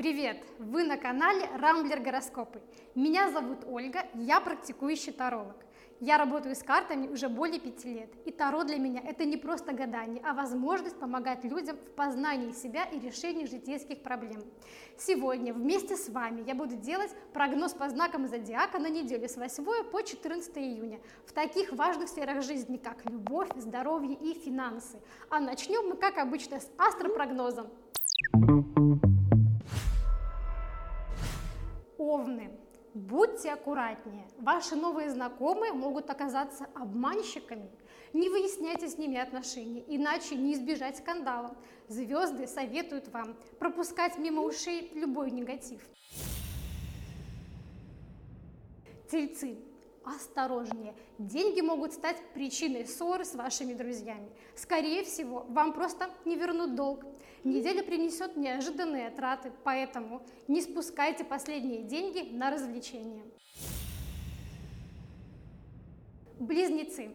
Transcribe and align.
Привет! 0.00 0.38
Вы 0.58 0.84
на 0.84 0.96
канале 0.96 1.46
Рамблер 1.58 2.00
Гороскопы. 2.00 2.62
Меня 2.94 3.30
зовут 3.30 3.66
Ольга, 3.66 4.06
я 4.14 4.40
практикующий 4.40 5.12
таролог. 5.12 5.56
Я 6.00 6.16
работаю 6.16 6.56
с 6.56 6.62
картами 6.62 7.06
уже 7.08 7.28
более 7.28 7.60
пяти 7.60 7.92
лет, 7.92 8.10
и 8.24 8.30
Таро 8.30 8.64
для 8.64 8.78
меня 8.78 9.02
это 9.04 9.26
не 9.26 9.36
просто 9.36 9.74
гадание, 9.74 10.22
а 10.24 10.32
возможность 10.32 10.98
помогать 10.98 11.44
людям 11.44 11.76
в 11.76 11.90
познании 11.90 12.52
себя 12.52 12.84
и 12.84 12.98
решении 12.98 13.44
житейских 13.44 14.02
проблем. 14.02 14.42
Сегодня 14.96 15.52
вместе 15.52 15.96
с 15.98 16.08
вами 16.08 16.44
я 16.46 16.54
буду 16.54 16.76
делать 16.76 17.14
прогноз 17.34 17.74
по 17.74 17.86
знакам 17.90 18.26
зодиака 18.26 18.78
на 18.78 18.88
неделю 18.88 19.28
с 19.28 19.36
8 19.36 19.90
по 19.90 20.02
14 20.02 20.56
июня 20.56 20.98
в 21.26 21.34
таких 21.34 21.72
важных 21.72 22.08
сферах 22.08 22.42
жизни, 22.42 22.78
как 22.78 23.04
любовь, 23.04 23.50
здоровье 23.54 24.14
и 24.14 24.32
финансы. 24.32 24.98
А 25.28 25.40
начнем 25.40 25.90
мы, 25.90 25.96
как 25.96 26.16
обычно, 26.16 26.58
с 26.58 26.70
астропрогнозом. 26.78 27.66
Овны. 32.00 32.50
Будьте 32.94 33.52
аккуратнее. 33.52 34.26
Ваши 34.38 34.74
новые 34.74 35.10
знакомые 35.10 35.72
могут 35.72 36.08
оказаться 36.08 36.66
обманщиками. 36.74 37.70
Не 38.14 38.30
выясняйте 38.30 38.88
с 38.88 38.96
ними 38.96 39.18
отношения, 39.18 39.84
иначе 39.86 40.34
не 40.34 40.54
избежать 40.54 40.96
скандала. 40.96 41.54
Звезды 41.88 42.48
советуют 42.48 43.08
вам 43.08 43.36
пропускать 43.58 44.18
мимо 44.18 44.42
ушей 44.42 44.90
любой 44.94 45.30
негатив. 45.30 45.82
Тельцы. 49.10 49.58
Осторожнее, 50.02 50.94
деньги 51.18 51.60
могут 51.60 51.92
стать 51.92 52.16
причиной 52.32 52.86
ссоры 52.86 53.26
с 53.26 53.34
вашими 53.34 53.74
друзьями. 53.74 54.30
Скорее 54.56 55.04
всего, 55.04 55.44
вам 55.50 55.74
просто 55.74 56.08
не 56.24 56.36
вернут 56.36 56.74
долг. 56.74 57.04
Неделя 57.42 57.82
принесет 57.82 58.36
неожиданные 58.36 59.10
траты, 59.10 59.50
поэтому 59.64 60.22
не 60.46 60.60
спускайте 60.60 61.24
последние 61.24 61.82
деньги 61.82 62.30
на 62.32 62.50
развлечения. 62.50 63.24
Близнецы. 66.38 67.10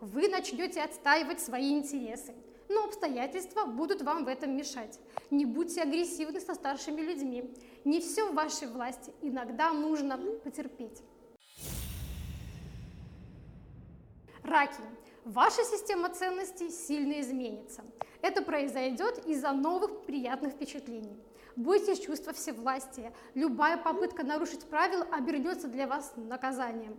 Вы 0.00 0.28
начнете 0.28 0.82
отстаивать 0.82 1.40
свои 1.40 1.78
интересы, 1.78 2.34
но 2.68 2.84
обстоятельства 2.84 3.64
будут 3.64 4.02
вам 4.02 4.24
в 4.24 4.28
этом 4.28 4.56
мешать. 4.56 4.98
Не 5.30 5.44
будьте 5.44 5.82
агрессивны 5.82 6.40
со 6.40 6.54
старшими 6.54 7.00
людьми. 7.02 7.54
Не 7.84 8.00
все 8.00 8.30
в 8.30 8.34
вашей 8.34 8.66
власти, 8.68 9.12
иногда 9.22 9.72
нужно 9.72 10.18
потерпеть. 10.42 11.02
Раки. 14.42 14.80
Ваша 15.24 15.62
система 15.64 16.08
ценностей 16.08 16.70
сильно 16.70 17.20
изменится. 17.20 17.84
Это 18.22 18.42
произойдет 18.42 19.26
из-за 19.26 19.52
новых 19.52 20.02
приятных 20.06 20.52
впечатлений. 20.54 21.16
Бойтесь 21.56 22.00
чувства 22.00 22.32
всевластия. 22.32 23.12
Любая 23.34 23.76
попытка 23.76 24.24
нарушить 24.24 24.64
правила 24.64 25.06
обернется 25.12 25.68
для 25.68 25.86
вас 25.86 26.14
наказанием. 26.16 26.96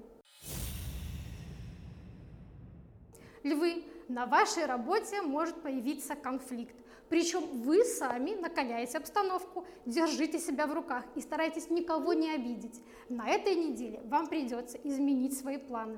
Львы, 3.44 3.86
на 4.08 4.28
вашей 4.28 4.66
работе 4.66 5.22
может 5.23 5.59
появиться 5.63 6.16
конфликт. 6.16 6.75
Причем 7.09 7.61
вы 7.63 7.83
сами 7.83 8.35
накаляете 8.35 9.00
обстановку, 9.00 9.66
держите 9.85 10.38
себя 10.39 10.67
в 10.67 10.73
руках 10.73 11.03
и 11.16 11.22
старайтесь 11.22 11.72
никого 11.72 12.13
не 12.13 12.31
обидеть. 12.31 12.81
На 13.09 13.28
этой 13.30 13.56
неделе 13.56 14.00
вам 14.06 14.28
придется 14.28 14.78
изменить 14.78 15.38
свои 15.38 15.58
планы. 15.58 15.97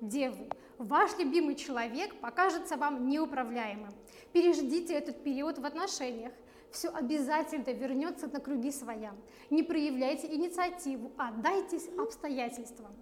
Девы, 0.00 0.48
ваш 0.78 1.18
любимый 1.18 1.56
человек 1.56 2.14
покажется 2.20 2.76
вам 2.76 3.08
неуправляемым. 3.08 3.90
Переждите 4.32 4.94
этот 4.94 5.24
период 5.24 5.58
в 5.58 5.66
отношениях. 5.66 6.32
Все 6.70 6.88
обязательно 6.90 7.70
вернется 7.72 8.28
на 8.28 8.38
круги 8.38 8.70
своя. 8.70 9.12
Не 9.50 9.64
проявляйте 9.64 10.32
инициативу, 10.32 11.10
отдайтесь 11.16 11.88
обстоятельствам. 11.98 12.92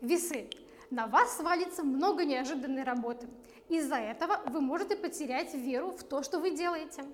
Весы. 0.00 0.48
На 0.90 1.06
вас 1.06 1.36
свалится 1.36 1.82
много 1.82 2.24
неожиданной 2.24 2.84
работы. 2.84 3.28
Из-за 3.68 3.96
этого 3.96 4.40
вы 4.46 4.60
можете 4.60 4.96
потерять 4.96 5.52
веру 5.54 5.90
в 5.90 6.04
то, 6.04 6.22
что 6.22 6.38
вы 6.38 6.52
делаете 6.52 7.04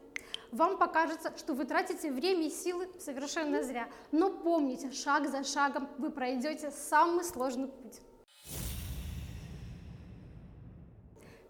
вам 0.53 0.77
покажется, 0.77 1.33
что 1.37 1.55
вы 1.55 1.65
тратите 1.65 2.13
время 2.13 2.47
и 2.47 2.51
силы 2.51 2.89
совершенно 2.99 3.63
зря. 3.63 3.89
Но 4.13 4.31
помните, 4.31 4.93
шаг 4.93 5.29
за 5.29 5.43
шагом 5.43 5.89
вы 5.99 6.11
пройдете 6.11 6.71
самый 6.71 7.25
сложный 7.25 7.69
путь. 7.69 8.01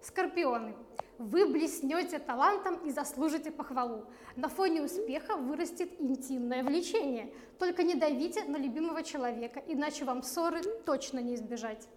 Скорпионы. 0.01 0.77
Вы 1.19 1.47
блеснете 1.47 2.19
талантом 2.19 2.77
и 2.87 2.91
заслужите 2.91 3.51
похвалу. 3.51 4.07
На 4.35 4.49
фоне 4.49 4.83
успеха 4.83 5.37
вырастет 5.37 6.01
интимное 6.01 6.65
влечение. 6.65 7.33
Только 7.59 7.83
не 7.83 7.95
давите 7.95 8.45
на 8.45 8.57
любимого 8.57 9.03
человека, 9.03 9.63
иначе 9.67 10.05
вам 10.05 10.23
ссоры 10.23 10.63
точно 10.85 11.21
не 11.21 11.35
избежать. 11.35 11.89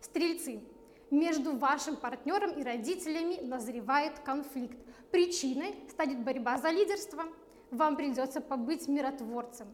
Стрельцы 0.00 0.62
между 1.10 1.56
вашим 1.56 1.96
партнером 1.96 2.52
и 2.52 2.62
родителями 2.62 3.40
назревает 3.40 4.18
конфликт. 4.20 4.78
Причиной 5.10 5.74
станет 5.88 6.22
борьба 6.22 6.58
за 6.58 6.70
лидерство. 6.70 7.24
Вам 7.70 7.96
придется 7.96 8.40
побыть 8.40 8.88
миротворцем. 8.88 9.68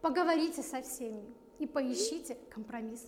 Поговорите 0.00 0.62
со 0.62 0.82
всеми 0.82 1.24
и 1.58 1.66
поищите 1.66 2.36
компромисс. 2.50 3.06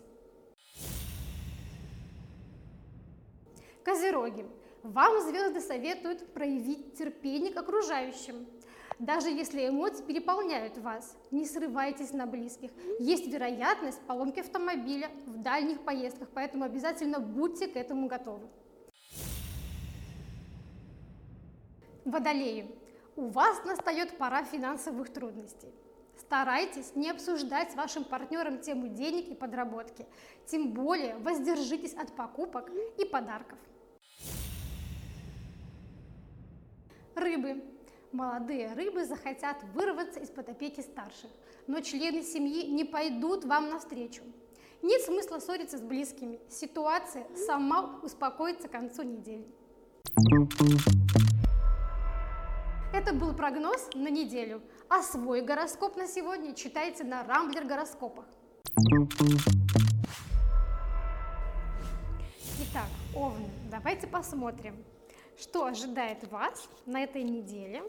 Козероги. 3.83 4.47
Вам 4.83 5.21
звезды 5.23 5.61
советуют 5.61 6.33
проявить 6.33 6.95
терпение 6.99 7.53
к 7.53 7.57
окружающим. 7.57 8.47
Даже 8.99 9.29
если 9.29 9.69
эмоции 9.69 10.03
переполняют 10.05 10.79
вас, 10.79 11.17
не 11.31 11.47
срывайтесь 11.47 12.13
на 12.13 12.27
близких. 12.27 12.71
Есть 12.99 13.27
вероятность 13.27 14.01
поломки 14.03 14.41
автомобиля 14.41 15.11
в 15.27 15.39
дальних 15.39 15.81
поездках, 15.81 16.29
поэтому 16.35 16.65
обязательно 16.65 17.19
будьте 17.19 17.67
к 17.67 17.77
этому 17.77 18.07
готовы. 18.07 18.49
Водолеи. 22.05 22.71
У 23.15 23.29
вас 23.29 23.65
настает 23.65 24.17
пора 24.17 24.43
финансовых 24.45 25.13
трудностей. 25.13 25.73
Старайтесь 26.19 26.95
не 26.95 27.11
обсуждать 27.11 27.73
с 27.73 27.75
вашим 27.75 28.05
партнером 28.05 28.61
тему 28.61 28.89
денег 28.89 29.29
и 29.29 29.35
подработки. 29.35 30.07
Тем 30.47 30.73
более 30.73 31.17
воздержитесь 31.19 31.95
от 31.95 32.15
покупок 32.15 32.71
и 32.99 33.05
подарков. 33.05 33.59
Рыбы. 37.15 37.63
Молодые 38.13 38.75
рыбы 38.75 39.07
захотят 39.07 39.57
вырваться 39.73 40.21
из-под 40.21 40.51
опеки 40.51 40.83
старших, 40.83 41.31
но 41.67 41.81
члены 41.81 42.23
семьи 42.23 42.67
не 42.67 42.85
пойдут 42.85 43.47
вам 43.47 43.71
навстречу. 43.71 44.23
Нет 44.83 45.01
смысла 45.01 45.39
ссориться 45.39 45.79
с 45.79 45.81
близкими. 45.81 46.39
Ситуация 46.51 47.27
сама 47.35 47.99
успокоится 48.03 48.69
к 48.69 48.73
концу 48.73 49.03
недели. 49.03 49.47
Это 52.93 53.15
был 53.15 53.33
прогноз 53.33 53.89
на 53.95 54.09
неделю, 54.09 54.61
а 54.91 55.01
свой 55.01 55.41
гороскоп 55.41 55.97
на 55.97 56.07
сегодня 56.07 56.55
читайте 56.55 57.05
на 57.05 57.25
Рамблер 57.25 57.65
гороскопах. 57.65 58.27
Итак, 62.61 62.89
Овны, 63.17 63.49
давайте 63.71 64.07
посмотрим, 64.07 64.85
что 65.39 65.65
ожидает 65.65 66.31
вас 66.31 66.69
на 66.85 67.03
этой 67.03 67.23
неделе 67.23 67.83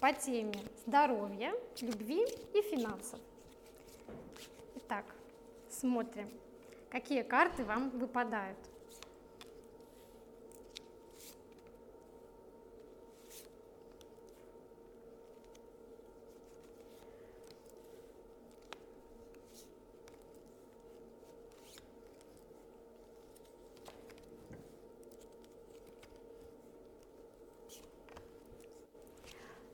по 0.00 0.12
теме 0.12 0.54
здоровья, 0.86 1.52
любви 1.80 2.24
и 2.54 2.62
финансов. 2.62 3.18
Итак, 4.76 5.04
смотрим, 5.68 6.28
какие 6.90 7.22
карты 7.22 7.64
вам 7.64 7.90
выпадают. 7.90 8.58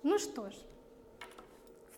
Ну 0.06 0.13
что 0.24 0.50
ж, 0.50 0.54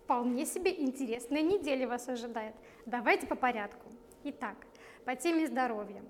вполне 0.03 0.47
себе 0.47 0.71
интересная 0.81 1.43
неделя 1.43 1.89
вас 1.89 2.09
ожидает. 2.09 2.55
Давайте 2.85 3.27
по 3.27 3.35
порядку. 3.35 3.87
Итак, 4.25 4.57
по 5.05 5.15
теме 5.15 5.47
здоровья. 5.47 6.03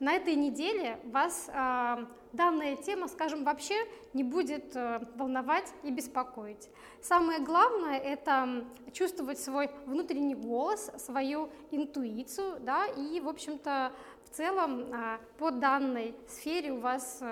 на 0.00 0.14
этой 0.14 0.34
неделе 0.34 0.98
вас 1.04 1.50
э, 1.52 2.06
данная 2.32 2.76
тема, 2.76 3.06
скажем, 3.06 3.44
вообще 3.44 3.74
не 4.14 4.24
будет 4.24 4.74
э, 4.74 5.00
волновать 5.16 5.72
и 5.82 5.90
беспокоить. 5.90 6.70
Самое 7.02 7.40
главное– 7.40 7.98
это 8.14 8.64
чувствовать 8.92 9.38
свой 9.38 9.70
внутренний 9.84 10.34
голос, 10.34 10.90
свою 10.96 11.50
интуицию, 11.70 12.60
да, 12.60 12.86
и, 12.86 13.20
в 13.20 13.28
общем-то, 13.28 13.92
в 14.24 14.36
целом 14.36 14.92
э, 14.92 15.18
по 15.38 15.50
данной 15.50 16.14
сфере 16.28 16.72
у 16.72 16.80
вас 16.80 17.22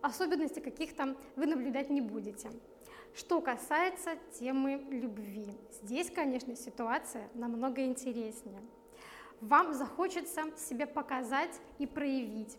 особенностей 0.00 0.60
каких-то 0.60 1.16
вы 1.36 1.46
наблюдать 1.46 1.90
не 1.90 2.00
будете. 2.00 2.50
Что 3.14 3.40
касается 3.40 4.16
темы 4.38 4.84
любви, 4.90 5.46
здесь, 5.82 6.10
конечно, 6.10 6.56
ситуация 6.56 7.28
намного 7.34 7.84
интереснее. 7.84 8.62
Вам 9.40 9.74
захочется 9.74 10.44
себя 10.56 10.86
показать 10.86 11.60
и 11.78 11.86
проявить, 11.86 12.56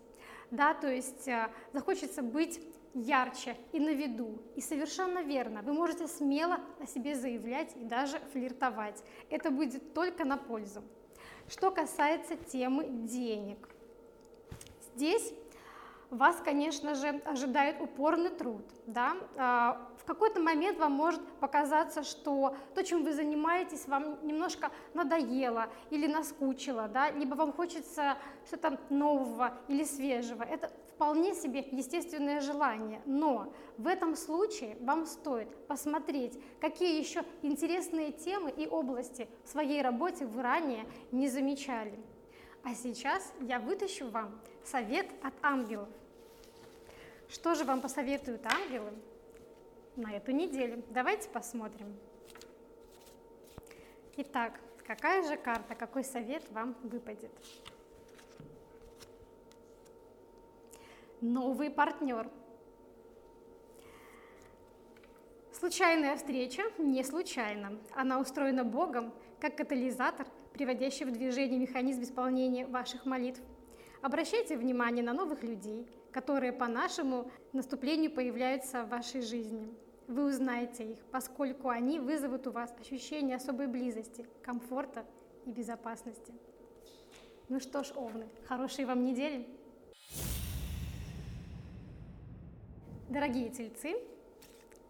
да, 0.51 0.73
то 0.73 0.87
есть 0.91 1.27
э, 1.27 1.49
захочется 1.71 2.21
быть 2.21 2.59
ярче 2.93 3.57
и 3.71 3.79
на 3.79 3.93
виду. 3.93 4.37
И 4.55 4.61
совершенно 4.61 5.23
верно, 5.23 5.61
вы 5.63 5.73
можете 5.73 6.07
смело 6.07 6.59
о 6.79 6.85
себе 6.85 7.15
заявлять 7.15 7.75
и 7.75 7.83
даже 7.83 8.19
флиртовать. 8.31 9.03
Это 9.29 9.49
будет 9.49 9.93
только 9.93 10.25
на 10.25 10.37
пользу. 10.37 10.83
Что 11.47 11.71
касается 11.71 12.35
темы 12.35 12.85
денег, 12.87 13.69
здесь 14.95 15.33
вас, 16.15 16.37
конечно 16.43 16.95
же, 16.95 17.21
ожидает 17.25 17.81
упорный 17.81 18.29
труд. 18.29 18.63
Да? 18.87 19.13
А, 19.37 19.89
в 19.97 20.05
какой-то 20.05 20.41
момент 20.41 20.77
вам 20.79 20.91
может 20.91 21.21
показаться, 21.39 22.03
что 22.03 22.55
то, 22.75 22.83
чем 22.83 23.03
вы 23.03 23.13
занимаетесь, 23.13 23.87
вам 23.87 24.17
немножко 24.25 24.71
надоело 24.93 25.69
или 25.89 26.07
наскучило, 26.07 26.87
да? 26.87 27.09
либо 27.11 27.35
вам 27.35 27.53
хочется 27.53 28.17
что-то 28.45 28.79
нового 28.89 29.53
или 29.67 29.83
свежего. 29.83 30.43
Это 30.43 30.71
вполне 30.89 31.33
себе 31.33 31.67
естественное 31.71 32.41
желание, 32.41 33.01
но 33.05 33.51
в 33.77 33.87
этом 33.87 34.15
случае 34.15 34.77
вам 34.81 35.05
стоит 35.05 35.67
посмотреть, 35.67 36.39
какие 36.61 36.99
еще 36.99 37.23
интересные 37.41 38.11
темы 38.11 38.51
и 38.51 38.67
области 38.67 39.27
в 39.43 39.49
своей 39.49 39.81
работе 39.81 40.25
вы 40.25 40.41
ранее 40.41 40.85
не 41.11 41.27
замечали. 41.27 41.97
А 42.63 42.75
сейчас 42.75 43.33
я 43.41 43.59
вытащу 43.59 44.09
вам 44.09 44.39
совет 44.63 45.07
от 45.21 45.33
ангелов. 45.41 45.89
Что 47.29 47.55
же 47.55 47.63
вам 47.63 47.81
посоветуют 47.81 48.45
ангелы 48.45 48.91
на 49.95 50.13
эту 50.13 50.31
неделю? 50.31 50.83
Давайте 50.89 51.29
посмотрим. 51.29 51.95
Итак, 54.17 54.59
какая 54.85 55.23
же 55.23 55.37
карта, 55.37 55.75
какой 55.75 56.03
совет 56.03 56.43
вам 56.51 56.75
выпадет? 56.83 57.31
Новый 61.21 61.69
партнер. 61.69 62.29
Случайная 65.51 66.17
встреча 66.17 66.63
не 66.77 67.03
случайна. 67.03 67.79
Она 67.95 68.19
устроена 68.19 68.65
Богом 68.65 69.13
как 69.39 69.55
катализатор, 69.55 70.27
приводящий 70.51 71.05
в 71.05 71.11
движение 71.11 71.59
механизм 71.59 72.03
исполнения 72.03 72.67
ваших 72.67 73.05
молитв. 73.05 73.41
Обращайте 74.03 74.55
внимание 74.55 75.03
на 75.03 75.13
новых 75.13 75.41
людей– 75.41 75.87
которые 76.13 76.53
по 76.53 76.67
нашему 76.67 77.29
наступлению 77.51 78.11
появляются 78.11 78.83
в 78.83 78.89
вашей 78.89 79.21
жизни. 79.21 79.67
Вы 80.07 80.25
узнаете 80.25 80.91
их, 80.91 80.99
поскольку 81.11 81.69
они 81.69 81.99
вызовут 81.99 82.45
у 82.45 82.51
вас 82.51 82.73
ощущение 82.79 83.37
особой 83.37 83.67
близости, 83.67 84.25
комфорта 84.43 85.05
и 85.45 85.49
безопасности. 85.49 86.33
Ну 87.49 87.59
что 87.59 87.83
ж, 87.83 87.91
Овны, 87.95 88.27
хорошей 88.47 88.85
вам 88.85 89.03
недели! 89.03 89.47
Дорогие 93.09 93.49
тельцы, 93.49 93.95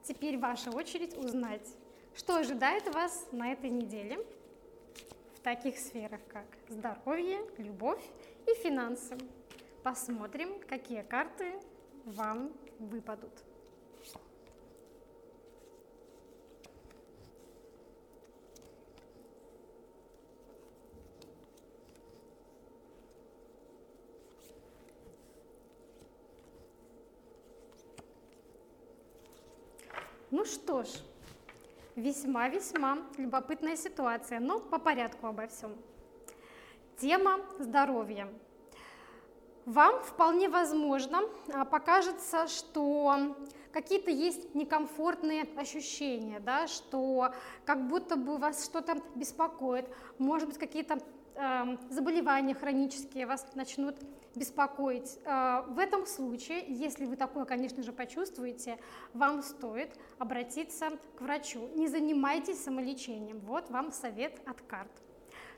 теперь 0.04 0.38
ваша 0.38 0.72
очередь 0.72 1.18
узнать, 1.18 1.68
что 2.16 2.36
ожидает 2.36 2.94
вас 2.94 3.28
на 3.32 3.52
этой 3.52 3.70
неделе 3.70 4.26
в 5.36 5.40
таких 5.40 5.78
сферах, 5.78 6.22
как 6.28 6.46
здоровье, 6.70 7.40
любовь 7.58 8.04
и 8.48 8.56
финансы. 8.56 9.18
Посмотрим, 9.84 10.60
какие 10.68 11.02
карты 11.02 11.54
вам 12.06 12.52
выпадут. 12.80 13.32
Ну 30.36 30.46
что 30.46 30.84
ж, 30.84 30.88
весьма-весьма 31.96 32.98
любопытная 33.18 33.76
ситуация, 33.76 34.40
но 34.40 34.60
по 34.60 34.80
порядку 34.80 35.28
обо 35.28 35.46
всем. 35.46 35.76
Тема 37.04 37.42
здоровья 37.60 38.30
вам 39.66 40.02
вполне 40.04 40.48
возможно 40.48 41.24
а, 41.54 41.66
покажется, 41.66 42.48
что 42.48 43.36
какие-то 43.74 44.10
есть 44.10 44.56
некомфортные 44.56 45.46
ощущения, 45.58 46.40
да, 46.40 46.66
что 46.68 47.34
как 47.66 47.90
будто 47.90 48.16
бы 48.16 48.38
вас 48.38 48.64
что-то 48.64 49.02
беспокоит, 49.16 49.86
может 50.18 50.48
быть, 50.48 50.58
какие-то 50.58 51.00
э, 51.36 51.78
заболевания 51.90 52.56
хронические 52.56 53.26
вас 53.26 53.46
начнут 53.54 53.98
беспокоить. 54.34 55.20
Э, 55.26 55.64
в 55.68 55.80
этом 55.80 56.06
случае, 56.06 56.64
если 56.70 57.06
вы 57.06 57.18
такое, 57.18 57.44
конечно 57.44 57.84
же, 57.84 57.92
почувствуете, 57.92 58.80
вам 59.14 59.44
стоит 59.44 59.90
обратиться 60.20 60.92
к 61.18 61.22
врачу. 61.22 61.68
Не 61.76 61.90
занимайтесь 61.90 62.64
самолечением. 62.64 63.42
Вот 63.42 63.70
вам 63.70 63.92
совет 63.92 64.40
от 64.46 64.62
карт. 64.62 65.04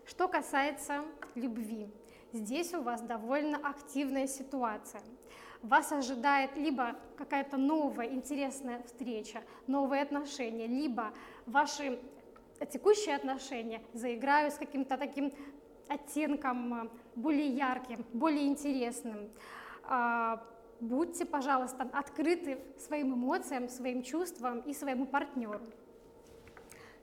Что 0.05 0.27
касается 0.27 1.01
любви. 1.33 1.89
Здесь 2.31 2.73
у 2.75 2.81
вас 2.81 3.01
довольно 3.01 3.57
активная 3.57 4.27
ситуация. 4.27 5.01
Вас 5.63 5.91
ожидает 5.91 6.55
либо 6.55 6.95
какая-то 7.17 7.57
новая 7.57 8.07
интересная 8.09 8.83
встреча, 8.83 9.41
новые 9.65 10.03
отношения, 10.03 10.67
либо 10.67 11.11
ваши 11.47 11.99
текущие 12.71 13.15
отношения 13.15 13.81
заиграют 13.93 14.53
с 14.53 14.57
каким-то 14.57 14.95
таким 14.97 15.33
оттенком 15.87 16.73
э, 16.73 16.89
более 17.15 17.47
ярким, 17.47 18.05
более 18.13 18.47
интересным. 18.47 19.29
А, 19.83 20.43
будьте, 20.79 21.25
пожалуйста, 21.25 21.89
открыты 21.93 22.59
своим 22.77 23.15
эмоциям, 23.15 23.69
своим 23.69 24.03
чувствам 24.03 24.59
и 24.61 24.73
своему 24.73 25.05
партнеру. 25.05 25.61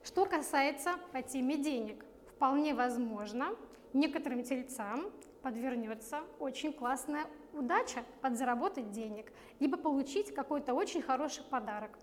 Что 0.04 0.24
касается 0.24 0.94
по 1.12 1.22
теме 1.22 1.56
денег, 1.56 2.04
вполне 2.42 2.74
возможно, 2.74 3.54
некоторым 3.92 4.42
тельцам 4.42 5.12
подвернется 5.42 6.22
очень 6.40 6.72
классная 6.72 7.26
удача 7.52 8.02
подзаработать 8.20 8.90
денег, 8.90 9.32
либо 9.60 9.76
получить 9.76 10.34
какой-то 10.34 10.74
очень 10.74 11.02
хороший 11.02 11.44
подарок. 11.44 11.96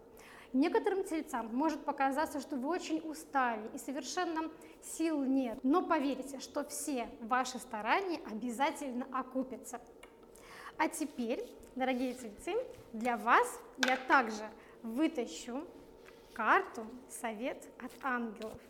Некоторым 0.54 1.04
тельцам 1.04 1.54
может 1.54 1.84
показаться, 1.84 2.40
что 2.40 2.56
вы 2.56 2.70
очень 2.70 3.00
устали 3.00 3.70
и 3.74 3.78
совершенно 3.78 4.50
сил 4.82 5.26
нет, 5.26 5.60
но 5.62 5.86
поверьте, 5.86 6.40
что 6.40 6.64
все 6.64 7.10
ваши 7.20 7.60
старания 7.60 8.22
обязательно 8.32 9.08
окупятся. 9.12 9.82
А 10.78 10.88
теперь, 10.88 11.46
дорогие 11.76 12.14
тельцы, 12.14 12.56
для 12.94 13.18
вас 13.18 13.60
я 13.86 13.98
также 14.08 14.50
вытащу 14.84 15.66
карту 16.34 16.88
«Совет 17.10 17.68
от 17.84 17.92
ангелов». 18.02 18.69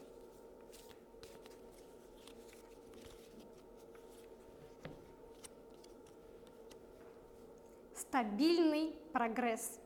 Стабильный 8.09 8.95
прогресс. 9.13 9.79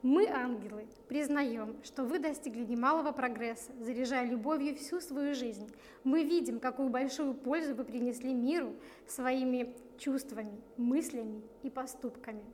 Мы, 0.00 0.28
ангелы, 0.28 0.86
признаем, 1.08 1.76
что 1.84 2.04
вы 2.04 2.18
достигли 2.18 2.64
немалого 2.64 3.12
прогресса, 3.12 3.70
заряжая 3.80 4.24
любовью 4.26 4.74
всю 4.76 5.00
свою 5.00 5.34
жизнь. 5.34 5.68
Мы 6.04 6.24
видим, 6.24 6.58
какую 6.58 6.88
большую 6.88 7.34
пользу 7.34 7.74
вы 7.74 7.84
принесли 7.84 8.32
миру 8.32 8.74
своими 9.06 9.74
чувствами, 9.98 10.58
мыслями 10.78 11.42
и 11.62 11.68
поступками. 11.68 12.44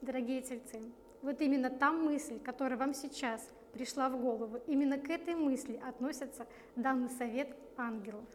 Дорогие 0.00 0.42
тельцы, 0.42 0.80
вот 1.22 1.40
именно 1.40 1.68
та 1.68 1.90
мысль, 1.90 2.38
которая 2.38 2.78
вам 2.78 2.94
сейчас 2.94 3.48
пришла 3.72 4.08
в 4.08 4.20
голову, 4.20 4.60
именно 4.68 4.96
к 4.98 5.08
этой 5.10 5.34
мысли 5.34 5.80
относится 5.84 6.46
данный 6.76 7.10
совет 7.10 7.56
ангелов. 7.76 8.26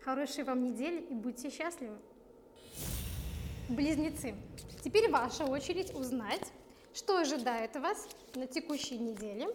Хорошей 0.00 0.44
вам 0.44 0.62
недели 0.62 1.00
и 1.00 1.14
будьте 1.14 1.50
счастливы! 1.50 1.98
Близнецы, 3.68 4.34
теперь 4.82 5.10
ваша 5.10 5.44
очередь 5.44 5.94
узнать, 5.94 6.52
что 6.94 7.18
ожидает 7.18 7.76
вас 7.76 8.08
на 8.34 8.46
текущей 8.46 8.96
неделе 8.96 9.46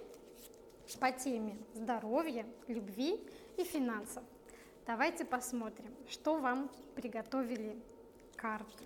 по 1.00 1.12
теме 1.12 1.58
здоровья, 1.74 2.46
любви 2.67 3.20
и 3.58 3.63
финансов. 3.63 4.24
Давайте 4.86 5.25
посмотрим, 5.25 5.91
что 6.08 6.38
вам 6.38 6.70
приготовили 6.93 7.75
карты. 8.36 8.84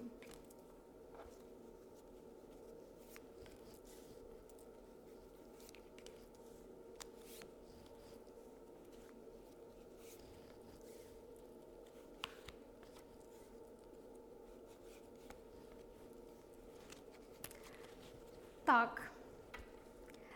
Так, 18.68 19.02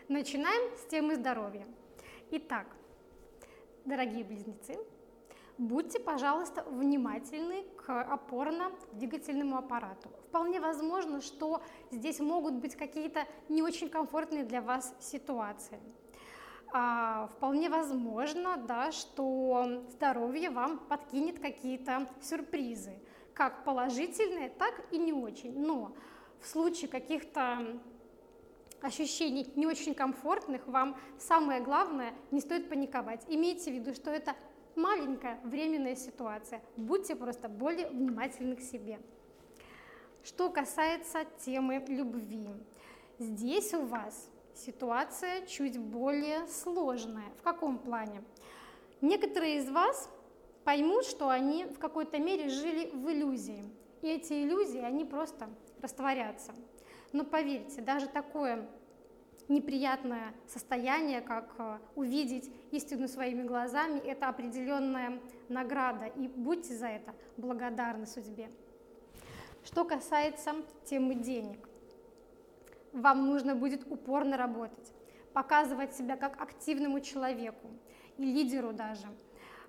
начинаем 0.08 0.74
с 0.78 0.86
темы 0.86 1.16
здоровья. 1.16 1.66
Итак, 2.30 2.66
дорогие 3.84 4.24
близнецы, 4.24 4.78
будьте, 5.58 6.00
пожалуйста, 6.00 6.62
внимательны 6.62 7.64
к 7.76 7.90
опорно-двигательному 7.90 9.58
аппарату. 9.58 10.08
Вполне 10.28 10.60
возможно, 10.60 11.20
что 11.20 11.62
здесь 11.90 12.20
могут 12.20 12.54
быть 12.54 12.74
какие-то 12.74 13.26
не 13.50 13.60
очень 13.62 13.90
комфортные 13.90 14.44
для 14.44 14.62
вас 14.62 14.94
ситуации. 14.98 15.78
А, 16.72 17.28
вполне 17.36 17.68
возможно, 17.68 18.56
да, 18.56 18.92
что 18.92 19.84
здоровье 19.90 20.48
вам 20.48 20.78
подкинет 20.78 21.38
какие-то 21.38 22.08
сюрпризы, 22.22 22.98
как 23.34 23.62
положительные, 23.64 24.48
так 24.48 24.72
и 24.90 24.96
не 24.96 25.12
очень. 25.12 25.60
Но 25.60 25.94
в 26.40 26.46
случае 26.46 26.88
каких-то 26.88 27.78
ощущений 28.84 29.50
не 29.56 29.66
очень 29.66 29.94
комфортных, 29.94 30.66
вам 30.66 30.96
самое 31.18 31.60
главное, 31.60 32.12
не 32.30 32.40
стоит 32.40 32.68
паниковать. 32.68 33.24
Имейте 33.28 33.70
в 33.70 33.74
виду, 33.74 33.94
что 33.94 34.10
это 34.10 34.34
маленькая 34.76 35.40
временная 35.44 35.96
ситуация. 35.96 36.62
Будьте 36.76 37.16
просто 37.16 37.48
более 37.48 37.90
внимательны 37.90 38.56
к 38.56 38.60
себе. 38.60 39.00
Что 40.24 40.50
касается 40.50 41.24
темы 41.44 41.84
любви. 41.88 42.48
Здесь 43.18 43.74
у 43.74 43.86
вас 43.86 44.28
ситуация 44.54 45.46
чуть 45.46 45.78
более 45.78 46.46
сложная. 46.46 47.30
В 47.38 47.42
каком 47.42 47.78
плане? 47.78 48.22
Некоторые 49.00 49.58
из 49.58 49.68
вас 49.68 50.08
поймут, 50.64 51.04
что 51.04 51.28
они 51.28 51.64
в 51.64 51.78
какой-то 51.78 52.18
мере 52.18 52.48
жили 52.48 52.90
в 52.92 53.10
иллюзии. 53.10 53.64
И 54.00 54.08
эти 54.08 54.44
иллюзии, 54.44 54.80
они 54.80 55.04
просто 55.04 55.48
растворятся. 55.80 56.52
Но 57.12 57.24
поверьте, 57.24 57.82
даже 57.82 58.08
такое 58.08 58.66
неприятное 59.48 60.34
состояние, 60.46 61.20
как 61.20 61.54
э, 61.58 61.78
увидеть 61.94 62.50
истину 62.70 63.08
своими 63.08 63.42
глазами, 63.42 63.98
это 63.98 64.28
определенная 64.28 65.20
награда, 65.48 66.06
и 66.06 66.28
будьте 66.28 66.74
за 66.74 66.86
это 66.86 67.14
благодарны 67.36 68.06
судьбе. 68.06 68.50
Что 69.64 69.84
касается 69.84 70.54
темы 70.84 71.14
денег, 71.14 71.68
вам 72.92 73.26
нужно 73.26 73.54
будет 73.54 73.90
упорно 73.90 74.36
работать, 74.36 74.92
показывать 75.32 75.94
себя 75.94 76.16
как 76.16 76.40
активному 76.40 77.00
человеку 77.00 77.68
и 78.18 78.24
лидеру 78.24 78.72
даже. 78.72 79.06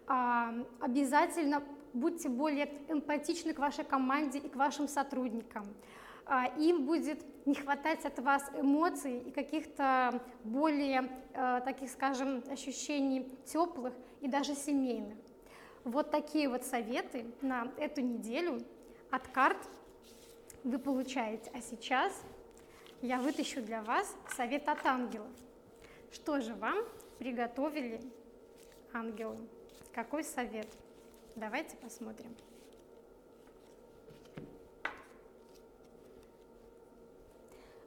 А, 0.07 0.53
обязательно 0.79 1.63
будьте 1.93 2.27
более 2.27 2.65
эмпатичны 2.89 3.53
к 3.53 3.59
вашей 3.59 3.85
команде 3.85 4.39
и 4.39 4.49
к 4.49 4.55
вашим 4.55 4.87
сотрудникам. 4.87 5.65
А, 6.25 6.47
им 6.57 6.85
будет 6.85 7.23
не 7.45 7.55
хватать 7.55 8.05
от 8.05 8.19
вас 8.19 8.43
эмоций 8.55 9.19
и 9.19 9.31
каких-то 9.31 10.21
более, 10.43 11.09
а, 11.33 11.59
таких 11.61 11.89
скажем, 11.89 12.43
ощущений 12.49 13.27
теплых 13.45 13.93
и 14.21 14.27
даже 14.27 14.55
семейных. 14.55 15.17
Вот 15.83 16.11
такие 16.11 16.47
вот 16.47 16.63
советы 16.63 17.25
на 17.41 17.71
эту 17.77 18.01
неделю 18.01 18.59
от 19.11 19.27
карт 19.27 19.57
вы 20.63 20.79
получаете. 20.79 21.51
А 21.53 21.59
сейчас 21.59 22.13
я 23.01 23.19
вытащу 23.19 23.61
для 23.61 23.81
вас 23.81 24.15
совет 24.35 24.69
от 24.69 24.85
ангелов. 24.85 25.27
Что 26.11 26.39
же 26.39 26.53
вам 26.55 26.77
приготовили 27.19 27.99
ангелы? 28.93 29.37
Какой 29.93 30.23
совет? 30.23 30.67
Давайте 31.35 31.75
посмотрим. 31.75 32.33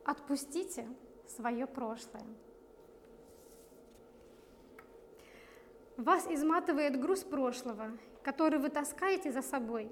Отпустите 0.07 0.87
свое 1.27 1.67
прошлое. 1.67 2.23
Вас 5.97 6.29
изматывает 6.31 7.01
груз 7.01 7.25
прошлого, 7.25 7.91
который 8.23 8.61
вы 8.61 8.69
таскаете 8.69 9.33
за 9.33 9.43
собой. 9.43 9.91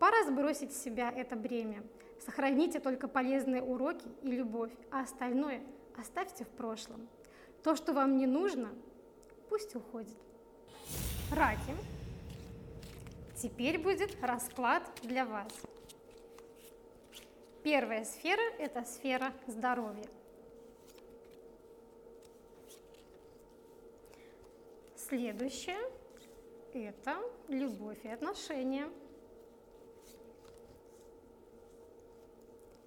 Пора 0.00 0.24
сбросить 0.24 0.72
с 0.72 0.82
себя 0.82 1.12
это 1.12 1.36
бремя. 1.36 1.84
Сохраните 2.18 2.80
только 2.80 3.06
полезные 3.06 3.62
уроки 3.62 4.08
и 4.22 4.32
любовь, 4.32 4.72
а 4.90 5.02
остальное 5.02 5.62
оставьте 5.96 6.44
в 6.44 6.48
прошлом. 6.48 7.08
То, 7.62 7.76
что 7.76 7.92
вам 7.92 8.16
не 8.16 8.26
нужно, 8.26 8.70
пусть 9.48 9.76
уходит. 9.76 10.18
Раки. 11.30 11.72
Теперь 13.36 13.78
будет 13.78 14.16
расклад 14.24 14.82
для 15.04 15.24
вас. 15.24 15.52
Первая 17.62 18.04
сфера– 18.04 18.42
это 18.58 18.82
сфера 18.84 19.32
здоровья. 19.46 20.08
Следующее– 24.96 25.78
это 26.74 27.18
любовь 27.46 27.98
и 28.02 28.08
отношения. 28.08 28.88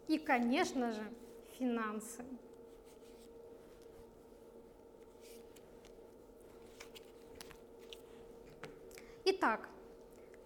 И, 0.10 0.18
конечно 0.18 0.92
же, 0.92 1.10
финансы. 1.58 2.26
Итак, 9.24 9.70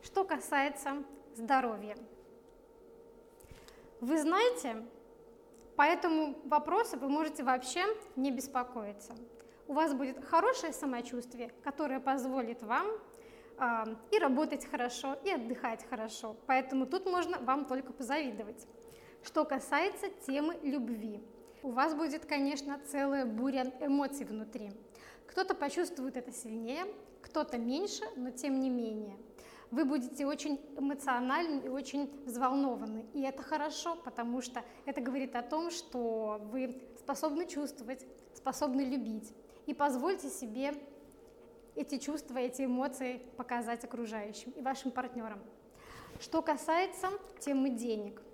что 0.03 0.23
касается 0.23 1.03
здоровья– 1.35 1.97
вы 4.01 4.17
знаете, 4.17 4.77
по 5.75 5.81
этому 5.81 6.37
вопросу 6.45 6.97
вы 6.97 7.09
можете 7.09 7.43
вообще 7.43 7.83
не 8.15 8.31
беспокоиться. 8.31 9.13
У 9.67 9.73
вас 9.73 9.93
будет 9.93 10.23
хорошее 10.25 10.73
самочувствие, 10.73 11.51
которое 11.63 11.99
позволит 11.99 12.63
вам 12.63 12.87
э, 13.57 13.95
и 14.11 14.19
работать 14.19 14.65
хорошо, 14.65 15.17
и 15.23 15.31
отдыхать 15.31 15.85
хорошо. 15.89 16.35
Поэтому 16.47 16.85
тут 16.85 17.05
можно 17.05 17.39
вам 17.39 17.65
только 17.65 17.93
позавидовать. 17.93 18.67
Что 19.21 19.45
касается 19.45 20.09
темы 20.25 20.57
любви, 20.63 21.21
у 21.61 21.71
вас 21.71 21.93
будет, 21.93 22.25
конечно, 22.25 22.79
целая 22.85 23.25
буря 23.25 23.71
эмоций 23.81 24.25
внутри. 24.25 24.71
Кто-то 25.27 25.55
почувствует 25.55 26.17
это 26.17 26.31
сильнее, 26.31 26.85
кто-то 27.21 27.57
меньше, 27.57 28.03
но 28.15 28.31
тем 28.31 28.59
не 28.59 28.69
менее– 28.69 29.17
вы 29.71 29.85
будете 29.85 30.25
очень 30.25 30.59
эмоциональны 30.77 31.65
и 31.65 31.69
очень 31.69 32.09
взволнованы. 32.25 33.05
И 33.13 33.21
это 33.21 33.43
хорошо, 33.43 33.95
потому 33.95 34.41
что 34.41 34.63
это 34.85 35.01
говорит 35.01 35.35
о 35.35 35.41
том, 35.41 35.71
что 35.71 36.39
вы 36.51 36.81
способны 36.97 37.45
чувствовать, 37.45 38.05
способны 38.33 38.81
любить. 38.81 39.33
И 39.65 39.73
позвольте 39.73 40.29
себе 40.29 40.73
эти 41.75 41.97
чувства, 41.97 42.37
эти 42.39 42.65
эмоции 42.65 43.21
показать 43.37 43.83
окружающим 43.83 44.51
и 44.51 44.61
вашим 44.61 44.91
партнерам. 44.91 45.39
Что 46.19 46.41
касается 46.41 47.09
темы 47.39 47.69
денег– 47.69 48.21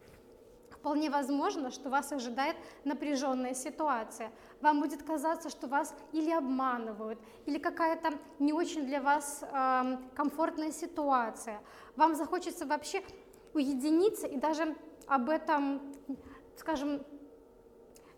Вполне 0.86 1.10
возможно, 1.10 1.72
что 1.72 1.90
вас 1.90 2.12
ожидает 2.12 2.56
напряженная 2.84 3.56
ситуация. 3.56 4.32
Вам 4.62 4.82
будет 4.82 5.02
казаться, 5.02 5.50
что 5.50 5.66
вас 5.66 5.96
или 6.12 6.30
обманывают, 6.30 7.20
или 7.48 7.58
какая-то 7.58 8.14
не 8.38 8.54
очень 8.54 8.86
для 8.86 9.02
вас 9.02 9.42
э, 9.42 9.98
комфортная 10.16 10.72
ситуация. 10.72 11.60
Вам 11.96 12.14
захочется 12.14 12.68
вообще 12.68 13.02
уединиться 13.56 14.28
и 14.28 14.38
даже 14.38 14.76
об 15.08 15.32
этом, 15.32 15.82
скажем, 16.56 17.04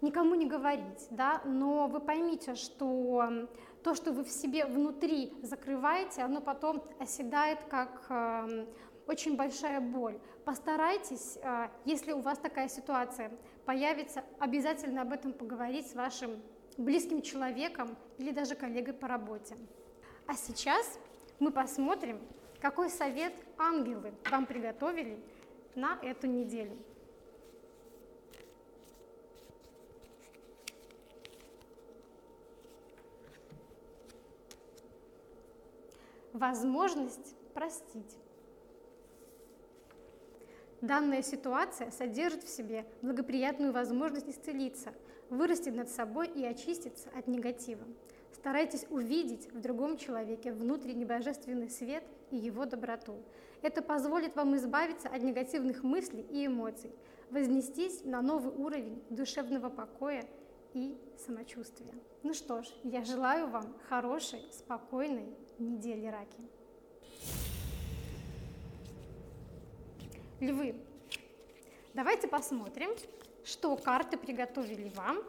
никому 0.02 0.36
не 0.36 0.46
говорить, 0.46 1.08
да, 1.10 1.42
но 1.46 1.88
вы 1.88 2.02
поймите, 2.02 2.56
что 2.56 3.48
то, 3.82 3.96
что 3.96 4.12
вы 4.12 4.26
в 4.26 4.30
себе 4.30 4.66
внутри 4.66 5.34
закрываете, 5.42 6.22
оно 6.22 6.42
потом 6.42 6.84
оседает 7.00 7.60
как 7.70 8.08
э, 8.10 8.66
очень 9.08 9.36
большая 9.36 9.80
боль. 9.80 10.20
Постарайтесь, 10.46 11.38
а, 11.44 11.72
если 11.86 12.12
у 12.12 12.20
вас 12.20 12.38
такая 12.38 12.68
ситуация 12.68 13.32
появится, 13.66 14.24
обязательно 14.40 15.02
об 15.02 15.14
этом 15.14 15.34
поговорить 15.34 15.90
с 15.90 15.96
вашим 15.96 16.42
близким 16.78 17.22
человеком 17.22 17.98
или 18.18 18.32
даже 18.32 18.56
коллегой 18.56 18.94
по 18.94 19.08
работе. 19.08 19.56
А 20.28 20.36
сейчас 20.36 21.00
мы 21.40 21.52
посмотрим, 21.52 22.20
какой 22.62 22.90
совет 22.90 23.34
ангелы 23.58 24.14
вам 24.30 24.46
приготовили 24.46 25.20
на 25.76 25.98
эту 26.02 26.28
неделю. 26.28 26.78
Возможность 36.34 37.36
простить. 37.54 38.18
Данная 40.82 41.24
ситуация 41.24 41.90
содержит 41.90 42.44
в 42.44 42.50
себе 42.50 42.86
благоприятную 43.02 43.74
возможность 43.74 44.30
исцелиться, 44.30 44.94
вырасти 45.30 45.70
над 45.70 45.90
собой 45.90 46.28
и 46.28 46.46
очиститься 46.46 47.10
от 47.16 47.28
негатива. 47.28 47.84
Старайтесь 48.32 48.86
увидеть 48.92 49.52
в 49.52 49.60
другом 49.60 49.98
человеке 49.98 50.54
внутренний 50.54 51.06
божественный 51.06 51.70
свет 51.70 52.04
и 52.30 52.38
его 52.38 52.66
доброту. 52.66 53.16
Это 53.64 53.82
позволит 53.82 54.36
вам 54.36 54.56
избавиться 54.56 55.10
от 55.10 55.24
негативных 55.24 55.84
мыслей 55.84 56.26
и 56.30 56.46
эмоций, 56.46 56.92
вознестись 57.32 58.04
на 58.04 58.22
новый 58.22 58.54
уровень 58.54 59.02
душевного 59.10 59.70
покоя 59.70 60.24
и 60.74 60.96
самочувствия. 61.18 61.94
Ну 62.22 62.36
что 62.36 62.62
ж, 62.62 62.68
я 62.84 63.04
желаю 63.04 63.48
вам 63.48 63.74
хорошей, 63.90 64.42
спокойной 64.52 65.36
недели 65.58 66.06
раки. 66.06 66.57
Львы, 70.40 70.76
давайте 71.96 72.28
посмотрим, 72.28 72.92
что 73.44 73.76
карты 73.76 74.18
приготовили 74.18 74.90
вам, 74.90 75.24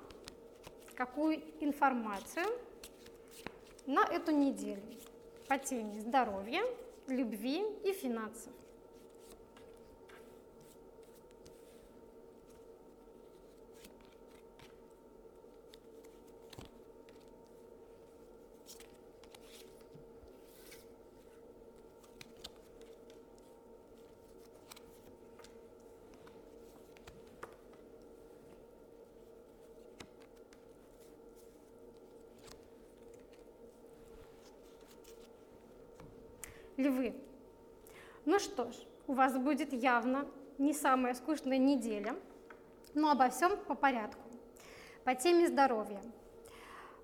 какую 0.97 1.41
информацию 1.61 2.45
на 3.87 4.05
эту 4.05 4.33
неделю 4.33 4.83
по 5.49 5.57
теме 5.57 5.99
здоровья, 6.03 6.63
любви 7.07 7.65
и 7.85 7.95
финансов. 7.95 8.53
Львы. 36.79 37.13
Ну 38.25 38.39
что 38.39 38.71
ж, 38.71 38.77
у 39.09 39.13
вас 39.13 39.37
будет 39.37 39.73
явно 39.73 40.27
не 40.59 40.73
самая 40.73 41.15
скучная 41.15 41.59
неделя, 41.59 42.15
но 42.95 43.11
обо 43.11 43.29
всем 43.31 43.57
по 43.67 43.75
порядку. 43.75 44.23
По 45.03 45.17
теме 45.17 45.49
здоровья. 45.49 46.01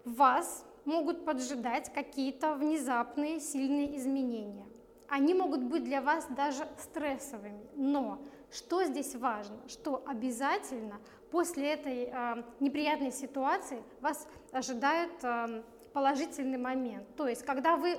Вас 0.04 0.64
могут 0.84 1.24
поджидать 1.24 1.92
какие-то 1.92 2.54
внезапные 2.54 3.40
сильные 3.40 3.96
изменения. 3.96 4.66
Они 5.08 5.34
могут 5.34 5.64
быть 5.64 5.82
для 5.82 6.00
вас 6.00 6.26
даже 6.28 6.68
стрессовыми, 6.78 7.66
но 7.74 8.22
что 8.52 8.84
здесь 8.84 9.16
важно, 9.16 9.58
что 9.66 10.04
обязательно 10.06 11.00
после 11.32 11.72
этой 11.72 12.10
э, 12.12 12.44
неприятной 12.60 13.10
ситуации 13.10 13.82
вас 14.00 14.28
ожидает 14.52 15.12
э, 15.24 15.64
положительный 15.92 16.58
момент. 16.58 17.06
То 17.16 17.26
есть, 17.26 17.44
когда 17.44 17.76
вы 17.76 17.98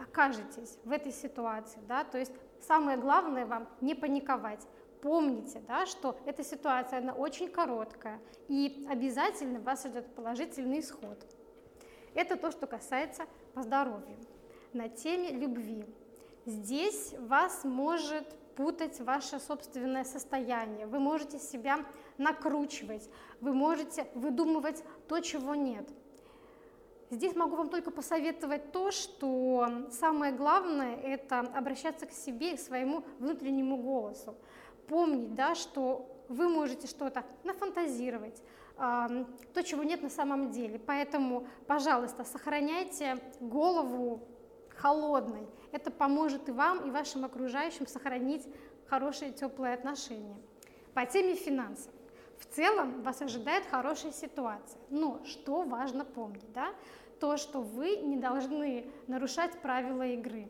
окажетесь 0.00 0.78
в 0.84 0.90
этой 0.90 1.12
ситуации, 1.12 1.80
да, 1.86 2.04
то 2.04 2.18
есть 2.18 2.32
самое 2.60 2.98
главное 2.98 3.46
вам 3.46 3.68
не 3.80 3.94
паниковать. 3.94 4.66
Помните, 5.02 5.62
да, 5.66 5.86
что 5.86 6.18
эта 6.26 6.44
ситуация, 6.44 6.98
она 6.98 7.14
очень 7.14 7.48
короткая, 7.48 8.20
и 8.48 8.86
обязательно 8.88 9.60
вас 9.60 9.84
ждет 9.84 10.14
положительный 10.14 10.80
исход. 10.80 11.18
Это 12.14 12.36
то, 12.36 12.50
что 12.50 12.66
касается 12.66 13.24
по 13.54 13.62
здоровью. 13.62 14.16
На 14.72 14.88
теме 14.88 15.30
любви. 15.30 15.84
Здесь 16.44 17.14
вас 17.18 17.64
может 17.64 18.26
путать 18.56 19.00
ваше 19.00 19.38
собственное 19.38 20.04
состояние, 20.04 20.86
вы 20.86 20.98
можете 20.98 21.38
себя 21.38 21.78
накручивать, 22.18 23.08
вы 23.40 23.54
можете 23.54 24.06
выдумывать 24.14 24.84
то, 25.08 25.20
чего 25.20 25.54
нет– 25.54 25.88
Здесь 27.10 27.34
могу 27.34 27.56
вам 27.56 27.70
только 27.70 27.90
посоветовать 27.90 28.70
то, 28.70 28.92
что 28.92 29.88
самое 29.90 30.32
главное– 30.32 30.94
это 31.02 31.40
обращаться 31.40 32.06
к 32.06 32.12
себе, 32.12 32.56
к 32.56 32.60
своему 32.60 33.04
внутреннему 33.18 33.78
голосу. 33.78 34.36
Помнить, 34.86 35.34
да, 35.34 35.56
что 35.56 36.08
вы 36.28 36.48
можете 36.48 36.86
что-то 36.86 37.24
нафантазировать, 37.42 38.40
э, 38.78 39.24
то, 39.52 39.62
чего 39.64 39.82
нет 39.82 40.02
на 40.02 40.08
самом 40.08 40.52
деле. 40.52 40.78
Поэтому, 40.78 41.48
пожалуйста, 41.66 42.22
сохраняйте 42.22 43.18
голову 43.40 44.20
холодной. 44.76 45.48
Это 45.72 45.90
поможет 45.90 46.48
и 46.48 46.52
вам, 46.52 46.86
и 46.86 46.90
вашим 46.90 47.24
окружающим 47.24 47.88
сохранить 47.88 48.46
хорошие 48.86 49.32
теплые 49.32 49.74
отношения. 49.74 50.36
По 50.94 51.04
теме 51.06 51.34
финансов. 51.34 51.92
В 52.40 52.46
целом 52.46 53.02
вас 53.02 53.22
ожидает 53.22 53.64
хорошая 53.66 54.12
ситуация, 54.12 54.80
но 54.90 55.22
что 55.24 55.62
важно 55.62 56.04
помнить, 56.04 56.52
да? 56.52 56.74
то, 57.20 57.36
что 57.36 57.60
вы 57.60 57.96
не 57.96 58.16
должны 58.16 58.90
нарушать 59.06 59.52
правила 59.60 60.06
игры. 60.06 60.48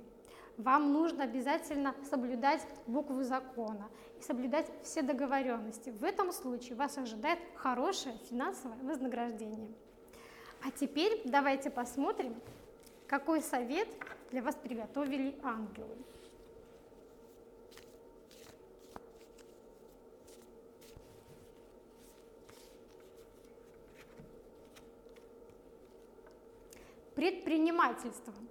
Вам 0.56 0.92
нужно 0.92 1.24
обязательно 1.24 1.94
соблюдать 2.08 2.64
букву 2.86 3.22
закона 3.22 3.88
и 4.18 4.22
соблюдать 4.22 4.70
все 4.82 5.02
договоренности. 5.02 5.90
В 5.90 6.04
этом 6.04 6.32
случае 6.32 6.76
вас 6.76 6.96
ожидает 6.96 7.40
хорошее 7.56 8.16
финансовое 8.28 8.78
вознаграждение. 8.82 9.72
А 10.62 10.70
теперь 10.70 11.22
давайте 11.24 11.70
посмотрим, 11.70 12.34
какой 13.06 13.40
совет 13.40 13.88
для 14.30 14.42
вас 14.42 14.54
приготовили 14.54 15.34
ангелы. 15.42 15.96
Предпринимательством. 27.20 28.48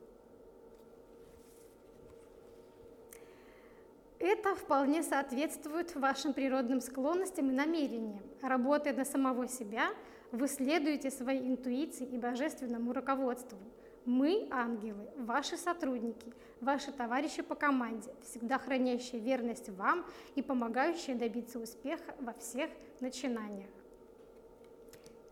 Это 4.20 4.54
вполне 4.54 5.02
соответствует 5.02 5.96
вашим 5.96 6.34
природным 6.34 6.80
склонностям 6.80 7.50
и 7.50 7.54
намерениям. 7.54 8.22
Работая 8.44 8.94
на 8.94 9.06
самого 9.06 9.48
себя, 9.48 9.88
вы 10.32 10.48
следуете 10.48 11.10
своей 11.10 11.50
интуиции 11.50 12.06
и 12.06 12.20
божественному 12.20 12.94
руководству. 12.94 13.58
Мы, 14.06 14.48
ангелы, 14.52 15.10
ваши 15.18 15.58
сотрудники, 15.58 16.32
ваши 16.62 16.92
товарищи 16.92 17.42
по 17.42 17.56
команде, 17.56 18.14
всегда 18.22 18.60
хранящие 18.60 19.20
верность 19.20 19.70
вам 19.70 20.06
и 20.36 20.44
помогающие 20.44 21.16
добиться 21.16 21.58
успеха 21.58 22.14
во 22.20 22.34
всех 22.34 22.70
начинаниях. 23.00 23.72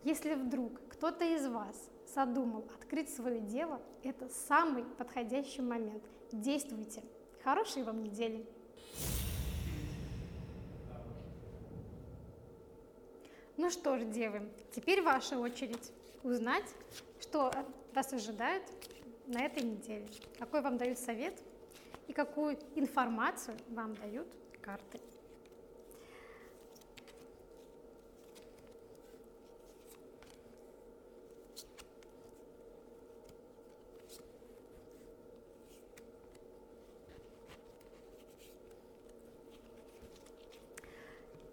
Если 0.04 0.34
вдруг 0.34 0.72
кто-то 0.90 1.24
из 1.24 1.46
вас 1.48 1.92
задумал 2.18 2.66
открыть 2.74 3.14
свое 3.14 3.40
дело, 3.40 3.80
это 4.02 4.28
самый 4.28 4.84
подходящий 4.98 5.62
момент. 5.62 6.04
Действуйте. 6.32 7.04
Хорошей 7.44 7.84
вам 7.84 8.02
недели. 8.02 8.44
Ну 13.56 13.70
что 13.70 14.00
ж, 14.00 14.06
девы, 14.06 14.50
теперь 14.72 15.04
ваша 15.04 15.38
очередь 15.38 15.92
узнать, 16.24 16.66
что 17.20 17.52
вас 17.94 18.12
ожидает 18.14 18.64
на 19.28 19.44
этой 19.44 19.62
неделе, 19.62 20.08
какой 20.40 20.62
вам 20.62 20.78
дают 20.78 20.98
совет 20.98 21.40
и 22.08 22.14
какую 22.14 22.58
информацию 22.76 23.56
вам 23.70 23.94
дают 23.94 24.28
карты. 24.62 25.00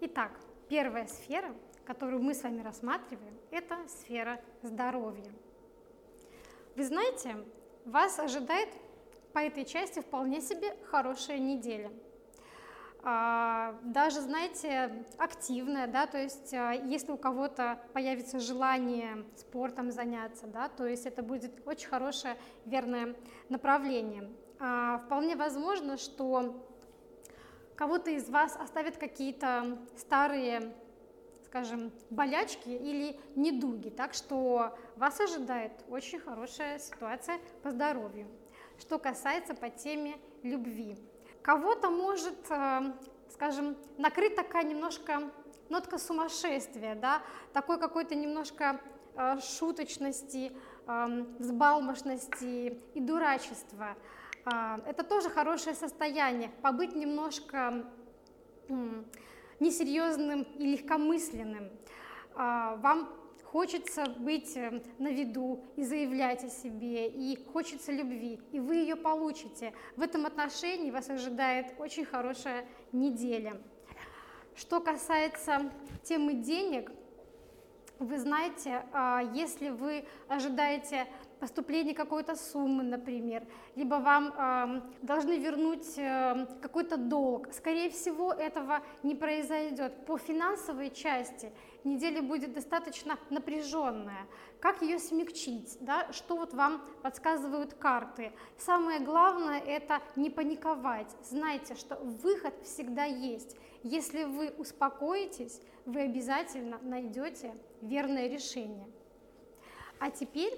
Итак, 0.07 0.39
первая 0.75 1.07
сфера, 1.07 1.55
которую 1.85 2.21
мы 2.21 2.33
с 2.33 2.43
вами 2.43 2.61
рассматриваем, 2.61 3.33
это 3.49 3.77
сфера 3.87 4.41
здоровья. 4.61 5.31
Вы 6.75 6.83
знаете, 6.83 7.37
вас 7.85 8.19
ожидает 8.19 8.67
по 9.31 9.39
этой 9.39 9.63
части 9.63 10.01
вполне 10.01 10.41
себе 10.41 10.75
хорошая 10.91 11.39
неделя. 11.39 11.93
А, 13.03 13.79
даже, 13.83 14.19
знаете, 14.19 15.05
активная, 15.17 15.87
да, 15.87 16.07
то 16.07 16.17
есть 16.17 16.53
а, 16.53 16.73
если 16.73 17.13
у 17.13 17.17
кого-то 17.17 17.79
появится 17.93 18.41
желание 18.41 19.23
спортом 19.37 19.93
заняться, 19.93 20.45
да, 20.45 20.67
то 20.67 20.85
есть 20.85 21.05
это 21.05 21.23
будет 21.23 21.65
очень 21.65 21.87
хорошее, 21.87 22.35
верное 22.65 23.15
направление. 23.47 24.29
А, 24.59 24.97
вполне 25.05 25.37
возможно, 25.37 25.95
что 25.95 26.67
кого-то 27.75 28.11
из 28.11 28.29
вас 28.29 28.55
оставят 28.55 28.97
какие-то 28.97 29.77
старые, 29.97 30.73
скажем, 31.45 31.91
болячки 32.09 32.69
или 32.69 33.19
недуги. 33.35 33.89
Так 33.89 34.13
что 34.13 34.77
вас 34.95 35.19
ожидает 35.19 35.71
очень 35.89 36.19
хорошая 36.19 36.79
ситуация 36.79 37.39
по 37.63 37.71
здоровью. 37.71 38.27
Что 38.79 38.99
касается 38.99 39.53
по 39.53 39.69
теме 39.69 40.17
любви. 40.43 40.97
Кого-то 41.41 41.89
может 41.89 42.35
э, 42.49 42.93
скажем, 43.35 43.75
накрыть 43.97 44.35
такая 44.35 44.63
немножко 44.63 45.31
нотка 45.69 45.97
сумасшествия, 45.97 46.95
да, 46.95 47.21
такой 47.53 47.79
какой-то 47.79 48.15
немножко 48.15 48.79
э, 49.15 49.39
шуточности, 49.41 50.51
э, 50.87 51.25
взбалмошности 51.39 52.79
и 52.93 52.99
дурачества. 53.01 53.95
Э, 54.45 54.79
это 54.85 55.03
тоже 55.03 55.29
хорошее 55.29 55.75
состояние, 55.75 56.51
побыть 56.61 56.95
немножко 56.95 57.85
несерьезным 59.59 60.43
и 60.43 60.71
легкомысленным. 60.71 61.69
Э, 62.35 62.75
вам 62.77 63.09
хочется 63.43 64.05
быть 64.17 64.57
э, 64.57 64.83
на 64.99 65.09
виду 65.09 65.63
и 65.75 65.83
заявлять 65.83 66.43
о 66.43 66.49
себе, 66.49 67.07
и 67.07 67.37
хочется 67.53 67.91
любви, 67.91 68.39
и 68.51 68.59
вы 68.59 68.75
ее 68.75 68.95
получите. 68.95 69.73
В 69.95 70.01
этом 70.01 70.25
отношении 70.25 70.91
вас 70.91 71.09
ожидает 71.09 71.67
очень 71.79 72.05
хорошая 72.05 72.65
неделя. 72.91 73.61
Что 74.55 74.79
касается 74.79 75.71
темы 76.03 76.33
денег, 76.33 76.91
вы 77.99 78.19
знаете, 78.19 78.85
а, 78.91 79.21
если 79.33 79.69
вы 79.69 80.05
ожидаете 80.27 81.07
поступления 81.39 81.93
какой-то 81.93 82.35
суммы, 82.35 82.83
например, 82.83 83.45
либо 83.75 83.95
вам 83.95 84.83
должны 85.01 85.37
вернуть 85.37 85.97
э, 85.97 86.47
какой-то 86.61 86.97
долг, 86.97 87.53
скорее 87.53 87.89
всего, 87.89 88.31
этого 88.31 88.81
не 89.03 89.15
произойдет. 89.15 90.05
По 90.05 90.17
финансовой 90.17 90.89
части 90.91 91.51
неделя 91.83 92.21
будет 92.21 92.53
достаточно 92.53 93.17
напряженная. 93.29 94.27
Как 94.59 94.81
ее 94.81 94.99
смягчить? 94.99 95.77
Да? 95.81 96.11
Что 96.11 96.35
вот 96.37 96.53
вам 96.53 96.81
подсказывают 97.01 97.73
карты? 97.73 98.31
Самое 98.57 98.99
главное 98.99 99.59
это 99.59 100.01
не 100.15 100.29
паниковать. 100.29 101.15
Знайте, 101.23 101.75
что 101.75 101.95
выход 101.95 102.53
всегда 102.63 103.03
есть. 103.03 103.55
Если 103.83 104.23
вы 104.23 104.49
успокоитесь, 104.57 105.61
вы 105.85 106.01
обязательно 106.01 106.79
найдете 106.81 107.53
верное 107.81 108.27
решение. 108.27 108.87
А 109.99 110.09
теперь 110.09 110.57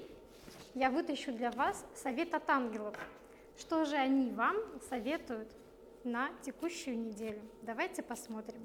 я 0.77 0.91
вытащу 0.91 1.31
для 1.31 1.49
вас 1.49 1.83
совет 1.95 2.35
от 2.35 2.47
ангелов. 2.51 2.95
Что 3.57 3.83
же 3.83 3.95
они 3.95 4.29
вам 4.29 4.55
советуют 4.87 5.51
на 6.03 6.29
текущую 6.43 6.99
неделю? 6.99 7.41
Давайте 7.63 8.03
посмотрим. 8.03 8.61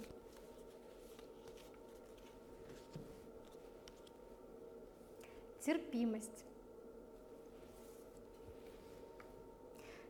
Терпимость. 5.61 6.44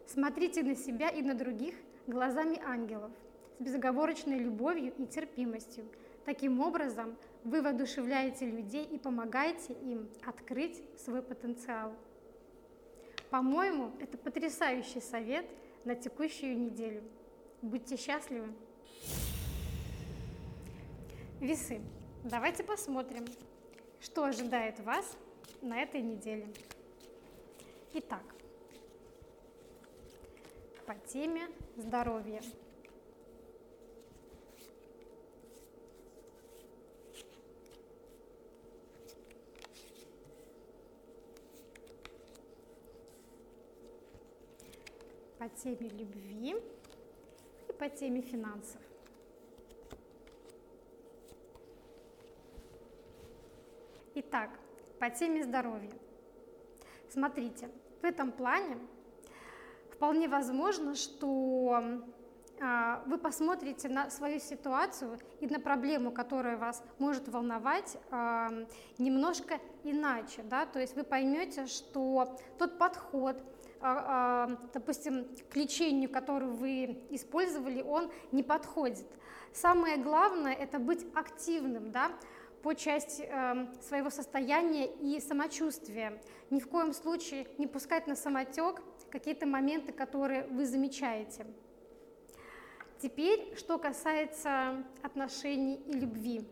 Смотрите 0.06 0.64
на 0.64 0.74
себя 0.74 1.08
и 1.08 1.22
на 1.22 1.34
других 1.34 1.76
глазами 2.08 2.60
ангелов 2.64 3.12
с 3.60 3.62
безоговорочной 3.62 4.38
любовью 4.38 4.92
и 4.98 5.06
терпимостью. 5.06 5.84
Таким 6.24 6.58
образом, 6.60 7.16
вы 7.44 7.62
воодушевляете 7.62 8.46
людей 8.46 8.84
и 8.84 8.98
помогаете 8.98 9.72
им 9.72 10.08
открыть 10.24 10.82
свой 10.98 11.22
потенциал. 11.22 11.92
По-моему, 13.30 13.92
это 14.00 14.16
потрясающий 14.18 15.00
совет 15.00 15.46
на 15.84 15.94
текущую 15.94 16.58
неделю. 16.58 17.02
Будьте 17.62 17.96
счастливы! 17.96 18.52
Весы. 21.40 21.80
Давайте 22.24 22.62
посмотрим, 22.62 23.24
что 24.00 24.24
ожидает 24.24 24.78
вас 24.80 25.16
на 25.60 25.80
этой 25.80 26.00
неделе. 26.00 26.46
Итак, 27.94 28.22
по 30.86 30.94
теме 30.94 31.48
здоровья. 31.76 32.40
По 45.42 45.48
теме 45.48 45.88
любви 45.88 46.54
и 47.68 47.72
по 47.72 47.88
теме 47.88 48.22
финансов. 48.22 48.80
Итак, 54.14 54.50
по 55.00 55.10
теме 55.10 55.42
здоровья. 55.42 55.90
Смотрите, 57.08 57.68
в 58.02 58.04
этом 58.04 58.30
плане 58.30 58.78
вполне 59.90 60.28
возможно, 60.28 60.94
что 60.94 61.82
а, 62.60 63.02
вы 63.06 63.18
посмотрите 63.18 63.88
на 63.88 64.10
свою 64.10 64.38
ситуацию 64.38 65.18
и 65.40 65.48
на 65.48 65.58
проблему, 65.58 66.12
которая 66.12 66.56
вас 66.56 66.84
может 67.00 67.26
волновать, 67.26 67.98
а, 68.12 68.48
немножко 68.96 69.58
иначе, 69.82 70.44
да, 70.44 70.66
то 70.66 70.78
есть 70.78 70.94
вы 70.94 71.02
поймете, 71.02 71.66
что 71.66 72.38
тот 72.58 72.78
подход, 72.78 73.42
допустим, 74.72 75.26
к 75.50 75.56
лечению, 75.56 76.08
которое 76.10 76.50
вы 76.50 77.04
использовали, 77.10 77.82
он 77.82 78.10
не 78.30 78.42
подходит. 78.42 79.06
Самое 79.52 79.96
главное– 79.96 80.54
это 80.54 80.78
быть 80.78 81.04
активным, 81.14 81.90
да, 81.90 82.12
по 82.62 82.74
части 82.74 83.28
э, 83.28 83.66
своего 83.82 84.08
состояния 84.08 84.86
и 84.86 85.20
самочувствия. 85.20 86.22
Ни 86.50 86.60
в 86.60 86.68
коем 86.68 86.92
случае 86.92 87.48
не 87.58 87.66
пускать 87.66 88.06
на 88.06 88.14
самотек 88.14 88.80
какие-то 89.10 89.46
моменты, 89.46 89.92
которые 89.92 90.44
вы 90.44 90.64
замечаете. 90.64 91.46
Теперь, 93.00 93.54
что 93.56 93.78
касается 93.78 94.84
отношений 95.02 95.82
и 95.86 95.92
любви. 95.92 96.46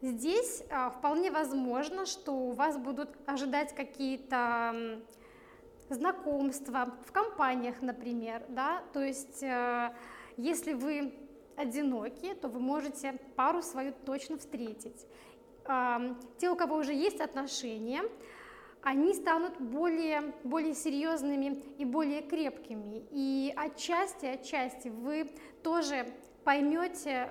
Здесь 0.00 0.62
э, 0.68 0.90
вполне 0.96 1.30
возможно, 1.30 2.06
что 2.06 2.32
у 2.32 2.52
вас 2.52 2.78
будут 2.78 3.10
ожидать 3.26 3.74
какие-то 3.74 5.02
знакомства, 5.88 6.94
в 7.06 7.12
компаниях, 7.12 7.82
например, 7.82 8.42
да, 8.48 8.82
то 8.92 9.00
есть 9.00 9.42
э, 9.42 9.92
если 10.36 10.72
вы 10.72 11.12
одиноки, 11.56 12.34
то 12.34 12.48
вы 12.48 12.60
можете 12.60 13.18
пару 13.36 13.62
свою 13.62 13.92
точно 14.04 14.38
встретить. 14.38 15.06
Те, 16.38 16.50
у 16.50 16.56
кого 16.56 16.76
уже 16.76 16.92
есть 16.92 17.20
отношения, 17.20 18.02
они 18.82 19.14
станут 19.14 19.60
более, 19.60 20.34
более 20.42 20.74
серьезными 20.74 21.62
и 21.78 21.84
более 21.84 22.22
крепкими. 22.22 23.06
И 23.10 23.52
отчасти, 23.56 24.26
отчасти 24.26 24.88
вы 24.88 25.30
тоже 25.62 26.06
поймете 26.42 27.28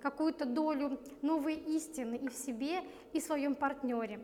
какую-то 0.00 0.44
долю 0.44 1.00
новой 1.22 1.54
истины 1.54 2.16
и 2.16 2.28
в 2.28 2.34
себе, 2.34 2.82
и 3.12 3.20
в 3.20 3.24
своем 3.24 3.56
партнере. 3.56 4.20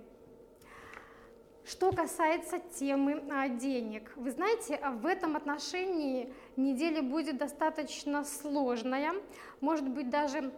Что 1.65 1.93
касается 1.93 2.59
темы 2.59 3.23
а, 3.31 3.49
денег, 3.49 4.13
вы 4.17 4.31
знаете, 4.31 4.77
а 4.77 4.93
в 4.93 5.05
этом 5.05 5.37
отношении 5.37 6.33
неделя 6.57 7.03
будет 7.03 7.37
достаточно 7.37 8.25
сложная, 8.25 9.13
может 9.61 9.89
быть 9.89 10.09
даже 10.09 10.51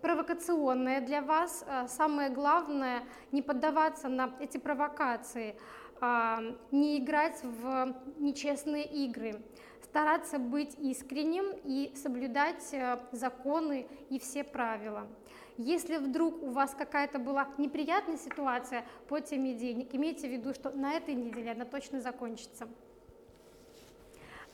провокационная 0.00 1.02
для 1.02 1.20
вас. 1.20 1.64
А, 1.68 1.86
самое 1.86 2.30
главное 2.30 3.02
не 3.30 3.42
поддаваться 3.42 4.08
на 4.08 4.34
эти 4.40 4.56
провокации, 4.58 5.56
не 6.70 6.98
играть 6.98 7.42
в 7.42 7.94
нечестные 8.18 8.84
игры, 8.84 9.42
стараться 9.82 10.38
быть 10.38 10.76
искренним 10.78 11.46
и 11.64 11.92
соблюдать 11.96 12.72
законы 13.10 13.88
и 14.08 14.20
все 14.20 14.44
правила. 14.44 15.08
Если 15.58 15.96
вдруг 15.96 16.40
у 16.40 16.50
вас 16.50 16.72
какая-то 16.72 17.18
была 17.18 17.48
неприятная 17.58 18.16
ситуация 18.16 18.86
по 19.08 19.20
теме 19.20 19.54
денег, 19.54 19.92
имейте 19.92 20.28
в 20.28 20.30
виду, 20.30 20.54
что 20.54 20.70
на 20.70 20.94
этой 20.94 21.14
неделе 21.14 21.50
она 21.50 21.64
точно 21.64 22.00
закончится. 22.00 22.68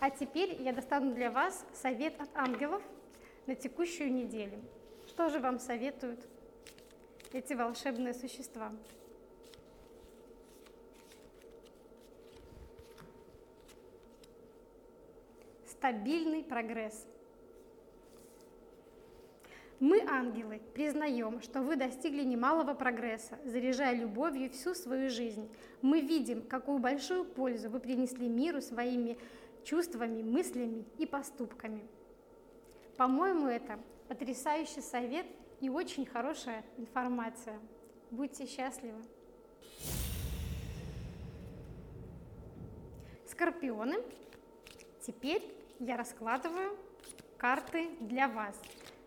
А 0.00 0.08
теперь 0.08 0.62
я 0.62 0.72
достану 0.72 1.14
для 1.14 1.30
вас 1.30 1.62
совет 1.74 2.18
от 2.22 2.34
ангелов 2.34 2.82
на 3.46 3.54
текущую 3.54 4.14
неделю. 4.14 4.58
Что 5.06 5.28
же 5.28 5.40
вам 5.40 5.58
советуют 5.58 6.26
эти 7.34 7.52
волшебные 7.52 8.14
существа? 8.14 8.72
Стабильный 15.66 16.42
прогресс– 16.42 17.06
мы, 19.80 20.00
ангелы, 20.08 20.60
признаем, 20.72 21.40
что 21.42 21.60
вы 21.60 21.76
достигли 21.76 22.22
немалого 22.22 22.74
прогресса, 22.74 23.38
заряжая 23.44 23.94
любовью 23.94 24.50
всю 24.50 24.74
свою 24.74 25.10
жизнь. 25.10 25.48
Мы 25.82 26.00
видим, 26.00 26.42
какую 26.42 26.78
большую 26.78 27.24
пользу 27.24 27.68
вы 27.70 27.80
принесли 27.80 28.28
миру 28.28 28.60
своими 28.60 29.18
чувствами, 29.64 30.22
мыслями 30.22 30.84
и 30.98 31.06
поступками. 31.06 31.82
По-моему, 32.96 33.48
это 33.48 33.78
потрясающий 34.08 34.80
совет 34.80 35.26
и 35.60 35.68
очень 35.68 36.06
хорошая 36.06 36.64
информация. 36.76 37.58
Будьте 38.10 38.46
счастливы! 38.46 39.02
Скорпионы. 43.26 43.96
Теперь 45.00 45.42
я 45.80 45.96
раскладываю 45.96 46.78
карты 47.36 47.88
для 48.00 48.28
вас. 48.28 48.56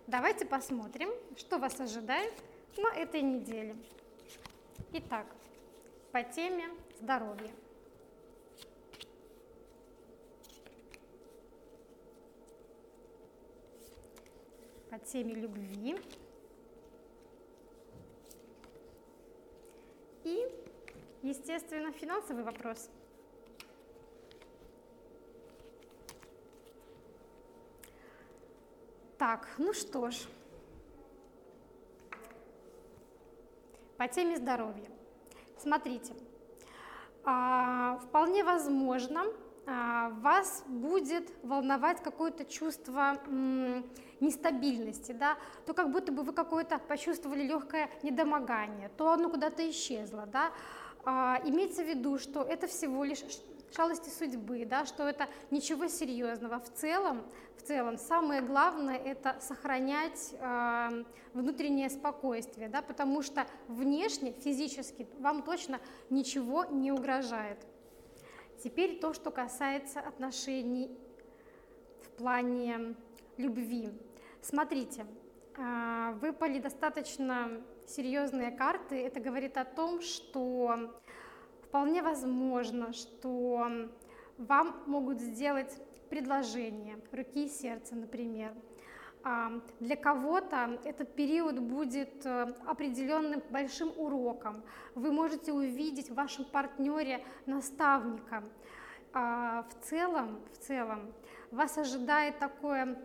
Давайте 0.08 0.46
посмотрим, 0.46 1.10
что 1.36 1.58
вас 1.58 1.78
ожидает 1.82 2.34
на 2.78 2.96
этой 2.96 3.22
неделе. 3.22 3.76
Итак, 4.94 5.28
по 6.14 6.24
теме 6.24 6.70
здоровья. 7.02 7.52
По 14.90 14.98
теме 15.00 15.34
любви. 15.34 16.00
И, 20.24 20.48
естественно, 21.22 21.92
финансовый 21.92 22.46
вопрос. 22.46 22.90
Так, 29.18 29.48
ну 29.58 29.74
что 29.74 30.12
ж, 30.12 30.16
по 33.98 34.08
теме 34.08 34.38
здоровья. 34.38 34.92
Смотрите, 35.58 36.14
а, 37.24 37.98
вполне 37.98 38.44
возможно, 38.44 39.24
а, 39.66 40.10
вас 40.22 40.64
будет 40.68 41.32
волновать 41.42 42.04
какое-то 42.04 42.46
чувство 42.46 43.18
нестабильности, 44.20 45.14
да, 45.14 45.38
то 45.66 45.74
как 45.74 45.92
будто 45.92 46.12
бы 46.12 46.22
вы 46.22 46.32
какое-то 46.32 46.78
почувствовали 46.78 47.42
легкое 47.42 47.90
недомогание, 48.04 48.90
то 48.98 49.12
оно 49.12 49.32
куда-то 49.32 49.68
исчезло, 49.68 50.28
да. 50.28 50.52
А, 51.06 51.42
имеется 51.44 51.84
в 51.84 51.88
виду, 51.88 52.20
что 52.20 52.44
это 52.44 52.68
всего 52.68 53.04
лишь 53.04 53.24
шалости 53.76 54.10
судьбы, 54.10 54.66
да, 54.66 54.86
что 54.86 55.08
это 55.08 55.28
ничего 55.52 55.88
серьезного. 55.88 56.60
В 56.60 56.72
целом, 56.74 57.24
в 57.58 57.62
целом 57.64 57.98
самое 57.98 58.42
главное 58.42 58.98
это 58.98 59.38
сохранять 59.42 60.34
э, 60.40 61.04
внутреннее 61.34 61.90
спокойствие, 61.90 62.70
да, 62.70 62.82
потому 62.82 63.22
что 63.22 63.46
внешне, 63.68 64.32
физически 64.32 65.08
вам 65.20 65.44
точно 65.44 65.80
ничего 66.10 66.66
не 66.66 66.92
угрожает. 66.92 67.58
Теперь 68.64 69.00
то, 69.00 69.14
что 69.14 69.32
касается 69.32 70.00
отношений 70.00 70.98
в 72.02 72.10
плане 72.18 72.96
любви. 73.38 73.92
Смотрите, 74.42 75.06
э, 75.58 76.14
выпали 76.22 76.60
достаточно 76.60 77.62
серьезные 77.88 78.52
карты. 78.52 78.96
Это 79.06 79.20
говорит 79.20 79.58
о 79.58 79.66
том, 79.66 80.02
что 80.02 81.00
вполне 81.68 82.02
возможно, 82.02 82.94
что 82.94 83.68
вам 84.38 84.76
могут 84.86 85.20
сделать 85.20 85.80
предложение 86.10 87.00
руки 87.12 87.46
и 87.46 87.50
сердца, 87.50 87.96
например. 87.96 88.54
А, 89.24 89.52
для 89.80 89.96
кого-то 89.98 90.80
этот 90.86 91.14
период 91.16 91.60
будет 91.60 92.26
э, 92.26 92.48
определенным 92.66 93.44
большим 93.50 93.92
уроком. 93.98 94.64
Вы 94.96 95.12
можете 95.12 95.52
увидеть 95.52 96.10
в 96.10 96.14
вашем 96.14 96.46
партнере 96.46 97.26
наставника. 97.46 98.44
А, 99.14 99.64
в 99.64 99.86
целом, 99.86 100.40
в 100.54 100.58
целом 100.60 101.14
вас 101.52 101.78
ожидает 101.78 102.40
такое 102.40 102.98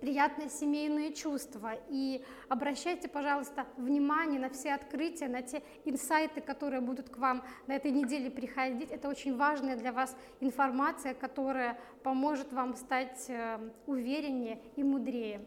приятное 0.00 0.48
семейное 0.48 1.12
чувство. 1.12 1.72
И 1.88 2.24
обращайте, 2.48 3.08
пожалуйста, 3.08 3.66
внимание 3.76 4.40
на 4.40 4.48
все 4.50 4.72
открытия, 4.72 5.28
на 5.28 5.42
те 5.42 5.62
инсайты, 5.84 6.40
которые 6.40 6.80
будут 6.80 7.10
к 7.10 7.18
вам 7.18 7.44
на 7.66 7.74
этой 7.74 7.90
неделе 7.90 8.30
приходить. 8.30 8.90
Это 8.90 9.08
очень 9.08 9.36
важная 9.36 9.76
для 9.76 9.92
вас 9.92 10.16
информация, 10.40 11.14
которая 11.14 11.78
поможет 12.02 12.52
вам 12.52 12.74
стать 12.74 13.26
э, 13.28 13.58
увереннее 13.86 14.60
и 14.76 14.82
мудрее. 14.82 15.44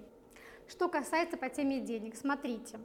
Что 0.68 0.88
касается 0.88 1.38
по 1.38 1.50
теме 1.50 1.80
денег, 1.80 2.16
смотрите. 2.16 2.80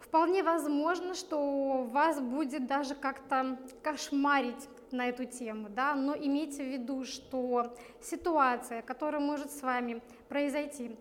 Вполне 0.00 0.42
возможно, 0.42 1.14
что 1.14 1.82
вас 1.84 2.18
будет 2.20 2.66
даже 2.66 2.94
как-то 2.94 3.58
кошмарить 3.82 4.68
на 4.90 5.08
эту 5.08 5.26
тему, 5.26 5.68
да, 5.68 5.94
но 5.94 6.14
имейте 6.16 6.64
в 6.64 6.66
виду, 6.66 7.04
что 7.04 7.76
ситуация, 8.00 8.80
которая 8.82 9.20
может 9.20 9.50
с 9.50 9.62
вами 9.62 10.00
произойти, 10.28 10.96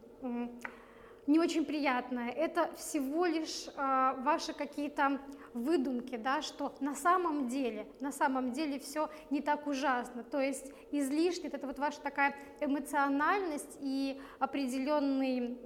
не 1.28 1.40
очень 1.40 1.66
приятная, 1.66 2.30
это 2.30 2.70
всего 2.78 3.26
лишь 3.26 3.68
э, 3.68 4.14
ваши 4.20 4.54
какие-то 4.54 5.20
выдумки, 5.54 6.16
да, 6.16 6.42
что 6.42 6.74
на 6.80 6.96
самом 6.96 7.50
деле, 7.50 7.86
на 8.00 8.14
самом 8.14 8.54
деле 8.54 8.80
все 8.80 9.10
не 9.30 9.42
так 9.42 9.68
ужасно, 9.68 10.24
то 10.24 10.40
есть 10.40 10.72
излишне, 10.92 11.50
это 11.50 11.68
вот 11.68 11.80
ваша 11.80 12.00
такая 12.00 12.34
эмоциональность 12.62 13.78
и 13.82 14.22
определенный, 14.40 15.58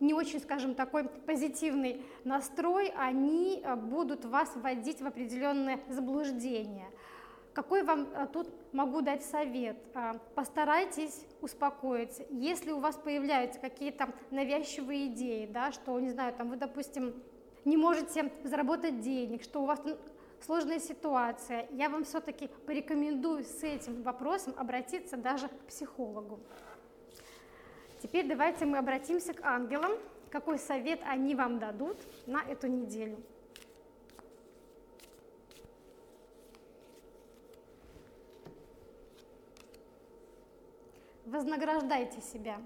не 0.00 0.12
очень, 0.12 0.40
скажем, 0.40 0.74
такой 0.74 1.04
позитивный 1.04 2.02
настрой, 2.24 2.92
они 2.96 3.62
а, 3.64 3.76
будут 3.76 4.24
вас 4.24 4.50
вводить 4.56 5.00
в 5.00 5.06
определенное 5.06 5.80
заблуждение. 5.88 6.88
Какой 7.52 7.82
вам 7.82 8.08
а, 8.14 8.26
тут 8.26 8.48
могу 8.72 9.00
дать 9.00 9.24
совет? 9.24 9.76
А, 9.94 10.18
постарайтесь 10.34 11.26
успокоиться. 11.40 12.24
Если 12.30 12.70
у 12.70 12.78
вас 12.78 12.96
появляются 12.96 13.58
какие-то 13.58 14.12
навязчивые 14.30 15.08
идеи, 15.08 15.46
да, 15.46 15.72
что, 15.72 15.98
не 15.98 16.10
знаю, 16.10 16.32
там 16.32 16.48
вы, 16.48 16.56
допустим, 16.56 17.14
не 17.64 17.76
можете 17.76 18.32
заработать 18.44 19.00
денег, 19.00 19.42
что 19.42 19.62
у 19.62 19.66
вас 19.66 19.80
сложная 20.44 20.78
ситуация, 20.78 21.66
я 21.72 21.88
вам 21.88 22.04
все-таки 22.04 22.48
порекомендую 22.66 23.44
с 23.44 23.62
этим 23.62 24.02
вопросом 24.02 24.54
обратиться 24.56 25.16
даже 25.16 25.48
к 25.48 25.58
психологу. 25.66 26.40
Теперь 28.02 28.26
давайте 28.26 28.64
мы 28.64 28.78
обратимся 28.78 29.34
к 29.34 29.44
ангелам, 29.44 29.92
какой 30.30 30.58
совет 30.58 31.00
они 31.04 31.34
вам 31.34 31.58
дадут 31.58 31.98
на 32.26 32.42
эту 32.42 32.68
неделю. 32.68 33.18
Вознаграждайте 41.30 42.20
себя. 42.20 42.60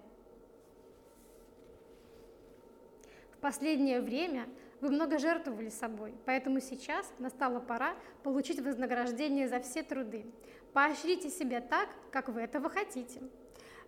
В 3.32 3.36
последнее 3.36 4.00
время 4.00 4.48
вы 4.80 4.88
много 4.88 5.18
жертвовали 5.18 5.68
собой, 5.68 6.14
поэтому 6.24 6.60
сейчас 6.60 7.12
настала 7.18 7.60
пора 7.60 7.94
получить 8.22 8.62
вознаграждение 8.62 9.50
за 9.50 9.60
все 9.60 9.82
труды. 9.82 10.24
Поощрите 10.72 11.28
себя 11.28 11.60
так, 11.60 11.90
как 12.10 12.30
вы 12.30 12.40
этого 12.40 12.70
хотите. 12.70 13.20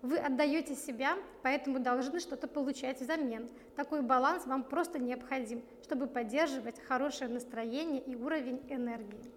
Вы 0.03 0.19
отдаете 0.19 0.75
себя, 0.75 1.17
поэтому 1.43 1.79
должны 1.79 2.21
что-то 2.21 2.47
получать 2.47 3.01
взамен. 3.01 3.49
Такой 3.77 4.03
баланс 4.03 4.45
вам 4.45 4.63
просто 4.63 4.99
необходим, 4.99 5.63
чтобы 5.85 6.07
поддерживать 6.07 6.81
хорошее 6.81 7.31
настроение 7.31 8.03
и 8.03 8.15
уровень 8.15 8.61
энергии. 8.69 9.33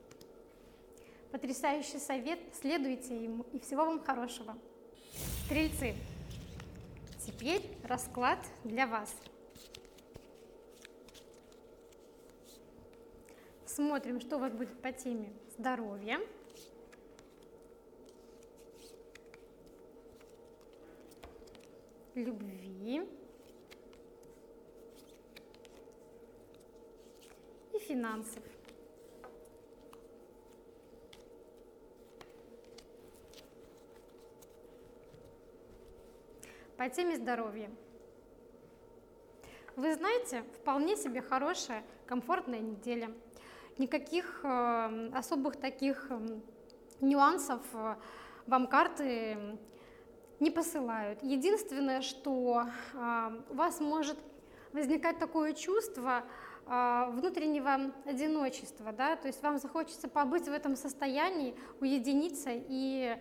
Потрясающий 1.31 1.99
совет, 1.99 2.39
следуйте 2.51 3.23
ему 3.23 3.45
и 3.53 3.59
всего 3.59 3.85
вам 3.85 4.03
хорошего. 4.03 4.57
Стрельцы, 5.45 5.95
теперь 7.25 7.61
расклад 7.83 8.39
для 8.63 8.87
вас. 8.87 9.13
Смотрим, 13.65 14.19
что 14.19 14.37
у 14.37 14.39
вас 14.39 14.53
будет 14.53 14.81
по 14.81 14.91
теме 14.91 15.31
здоровья. 15.57 16.19
любви 22.15 23.01
и 27.73 27.79
финансов. 27.79 28.43
По 36.79 36.87
теме 36.87 37.17
здоровья. 37.17 37.69
Вы 39.75 39.93
знаете, 39.95 40.45
вполне 40.61 40.95
себе 40.95 41.21
хорошая, 41.21 41.83
комфортная 42.05 42.61
неделя. 42.61 43.11
Никаких 43.77 44.39
э, 44.45 45.09
особых 45.13 45.57
таких 45.57 46.07
э, 46.09 46.39
нюансов 47.01 47.59
э, 47.73 47.95
вам 48.47 48.67
карты 48.67 49.57
не 50.39 50.51
посылают. 50.51 51.21
Единственное, 51.21 52.01
что 52.01 52.63
э, 52.93 53.41
у 53.49 53.55
вас 53.55 53.81
может 53.81 54.17
возникать 54.71 55.19
такое 55.19 55.51
чувство 55.51 56.23
э, 56.65 57.05
внутреннего 57.09 57.91
одиночества, 58.05 58.93
да, 58.93 59.17
то 59.17 59.27
есть 59.27 59.43
вам 59.43 59.57
захочется 59.57 60.07
побыть 60.07 60.47
в 60.47 60.53
этом 60.53 60.77
состоянии, 60.77 61.55
уединиться 61.81 62.51
и 62.53 63.17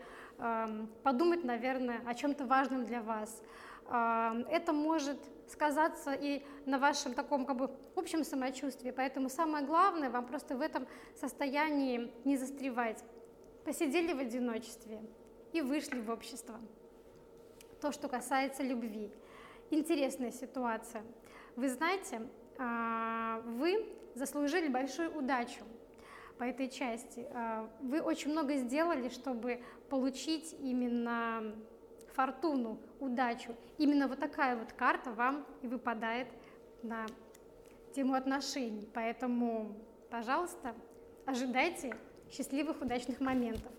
подумать, 1.02 1.44
наверное, 1.44 2.00
о 2.06 2.14
чем-то 2.14 2.46
важном 2.46 2.84
для 2.84 3.02
вас. 3.02 3.42
Это 3.88 4.72
может 4.72 5.18
сказаться 5.50 6.12
и 6.12 6.44
на 6.66 6.78
вашем 6.78 7.14
таком 7.14 7.46
как 7.46 7.56
бы 7.56 7.70
общем 7.96 8.22
самочувствии, 8.22 8.90
поэтому 8.90 9.30
самое 9.30 9.64
главное 9.64 10.10
вам 10.10 10.26
просто 10.26 10.56
в 10.56 10.60
этом 10.60 10.86
состоянии 11.14 12.12
не 12.24 12.36
застревать. 12.36 13.02
Посидели 13.64 14.12
в 14.12 14.18
одиночестве 14.18 15.00
и 15.52 15.60
вышли 15.60 16.00
в 16.00 16.10
общество. 16.10 16.60
то, 17.80 17.92
что 17.92 18.08
касается 18.08 18.64
любви. 18.64 19.12
Интересная 19.70 20.32
ситуация. 20.32 21.04
Вы 21.54 21.68
знаете, 21.68 22.22
а, 22.58 23.40
вы 23.44 23.86
заслужили 24.14 24.68
большую 24.68 25.16
удачу 25.16 25.62
по 26.38 26.44
этой 26.44 26.68
части. 26.68 27.26
А, 27.32 27.68
вы 27.80 28.00
очень 28.00 28.30
много 28.30 28.56
сделали, 28.56 29.08
чтобы 29.08 29.60
получить 29.90 30.54
именно 30.60 31.54
фортуну, 32.14 32.78
удачу. 33.00 33.54
Именно 33.76 34.08
вот 34.08 34.20
такая 34.20 34.56
вот 34.56 34.72
карта 34.72 35.10
вам 35.10 35.46
и 35.62 35.66
выпадает 35.66 36.28
на 36.82 37.06
тему 37.94 38.14
отношений. 38.14 38.88
Поэтому, 38.94 39.76
пожалуйста, 40.10 40.74
ожидайте 41.26 41.94
счастливых, 42.30 42.80
удачных 42.80 43.20
моментов. 43.20 43.72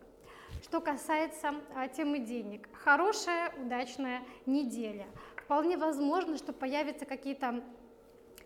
Что 0.63 0.81
касается 0.81 1.53
а, 1.73 1.87
темы 1.87 2.19
денег, 2.19 2.67
хорошая, 2.73 3.53
удачная 3.57 4.21
неделя. 4.45 5.07
Вполне 5.37 5.77
возможно, 5.77 6.37
что 6.37 6.51
появятся 6.53 7.05
какие-то 7.05 7.63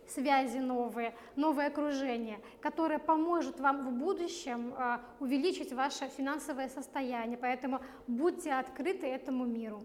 связи 0.10 0.58
новые, 0.58 1.16
новое 1.36 1.68
окружение, 1.68 2.40
которое 2.62 3.00
поможет 3.00 3.60
вам 3.60 3.88
в 3.88 3.92
будущем 3.98 4.74
а, 4.78 5.02
увеличить 5.20 5.74
ваше 5.74 6.08
финансовое 6.10 6.70
состояние. 6.70 7.38
Поэтому 7.38 7.82
будьте 8.08 8.54
открыты 8.54 9.08
этому 9.08 9.46
миру. 9.46 9.82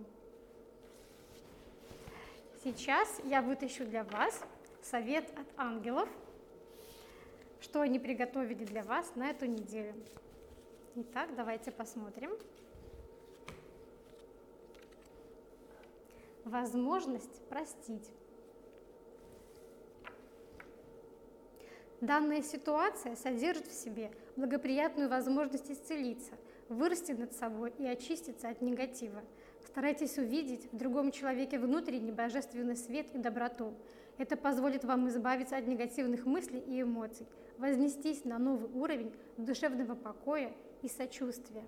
Сейчас 2.64 3.20
я 3.24 3.40
вытащу 3.40 3.85
для 3.85 4.04
вас 4.04 4.42
совет 4.83 5.31
от 5.38 5.46
ангелов, 5.57 6.09
что 7.61 7.81
они 7.81 7.98
приготовили 7.98 8.64
для 8.64 8.83
вас 8.83 9.14
на 9.14 9.31
эту 9.31 9.46
неделю. 9.46 9.94
Итак, 10.96 11.31
давайте 11.37 11.70
посмотрим. 11.70 12.33
Возможность 16.44 17.46
простить. 17.48 18.09
Данная 22.00 22.42
ситуация 22.42 23.16
содержит 23.16 23.66
в 23.66 23.72
себе 23.72 24.12
благоприятную 24.37 25.08
возможность 25.08 25.68
исцелиться, 25.68 26.30
вырасти 26.68 27.11
над 27.11 27.32
собой 27.32 27.72
и 27.76 27.87
очиститься 27.87 28.48
от 28.48 28.62
негатива. 28.62 29.20
Старайтесь 29.66 30.16
увидеть 30.16 30.72
в 30.72 30.76
другом 30.76 31.11
человеке 31.11 31.58
внутренний 31.58 32.12
божественный 32.12 32.76
свет 32.76 33.08
и 33.14 33.18
доброту. 33.18 33.74
Это 34.16 34.37
позволит 34.37 34.84
вам 34.84 35.08
избавиться 35.08 35.56
от 35.56 35.66
негативных 35.66 36.24
мыслей 36.24 36.61
и 36.61 36.82
эмоций, 36.82 37.26
вознестись 37.58 38.24
на 38.24 38.38
новый 38.38 38.70
уровень 38.70 39.12
душевного 39.37 39.96
покоя 39.96 40.52
и 40.82 40.88
сочувствия. 40.88 41.64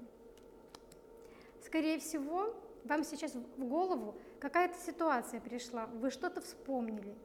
Скорее 1.65 1.99
всего, 1.99 2.55
вам 2.85 3.03
сейчас 3.03 3.35
в 3.35 3.65
голову 3.65 4.17
какая-то 4.39 4.79
ситуация 4.79 5.41
пришла, 5.41 5.87
вы 5.87 6.11
что-то 6.11 6.41
вспомнили– 6.41 7.17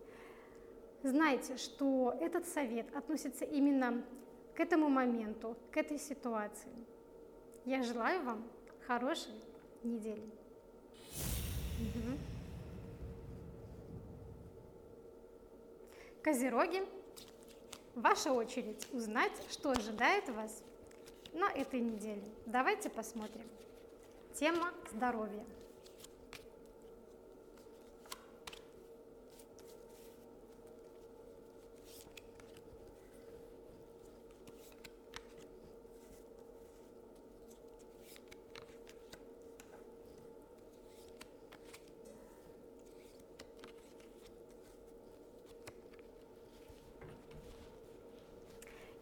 знайте, 1.09 1.57
что 1.57 2.15
этот 2.19 2.47
совет 2.47 2.93
относится 2.95 3.45
именно 3.45 4.03
к 4.55 4.59
этому 4.59 4.89
моменту, 4.89 5.57
к 5.71 5.77
этой 5.77 5.99
ситуации. 5.99 6.71
Я 7.65 7.83
желаю 7.83 8.23
вам 8.23 8.43
хорошей 8.87 9.33
недели. 9.83 10.29
Козероги, 16.23 16.83
ваша 17.93 18.33
очередь 18.33 18.87
узнать, 18.91 19.33
что 19.51 19.71
ожидает 19.71 20.27
вас 20.29 20.63
на 21.33 21.51
этой 21.51 21.81
неделе. 21.81 22.23
Давайте 22.45 22.89
посмотрим. 22.89 23.47
Тема 24.33 24.71
здоровья. 24.91 25.45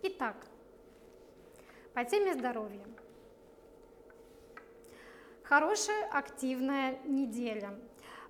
Итак, 0.05 0.35
по 2.03 2.09
теме 2.09 2.33
здоровья. 2.33 2.85
Хорошая 5.43 6.05
активная 6.11 6.99
неделя. 7.05 7.79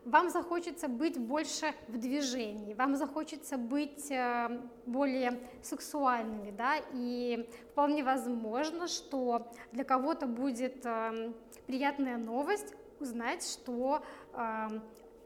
Вам 0.06 0.30
захочется 0.30 0.88
быть 0.88 1.18
больше 1.18 1.74
в 1.88 1.98
движении, 1.98 2.76
вам 2.76 2.96
захочется 2.96 3.58
быть 3.58 4.12
э, 4.12 4.62
более 4.86 5.40
сексуальными, 5.64 6.52
да, 6.52 6.76
и 6.94 7.50
вполне 7.72 8.04
возможно, 8.04 8.88
что 8.88 9.52
для 9.72 9.86
кого-то 9.86 10.28
будет 10.28 10.86
э, 10.86 11.34
приятная 11.66 12.18
новость 12.18 12.76
узнать, 13.00 13.44
что 13.44 14.04
э, 14.34 14.68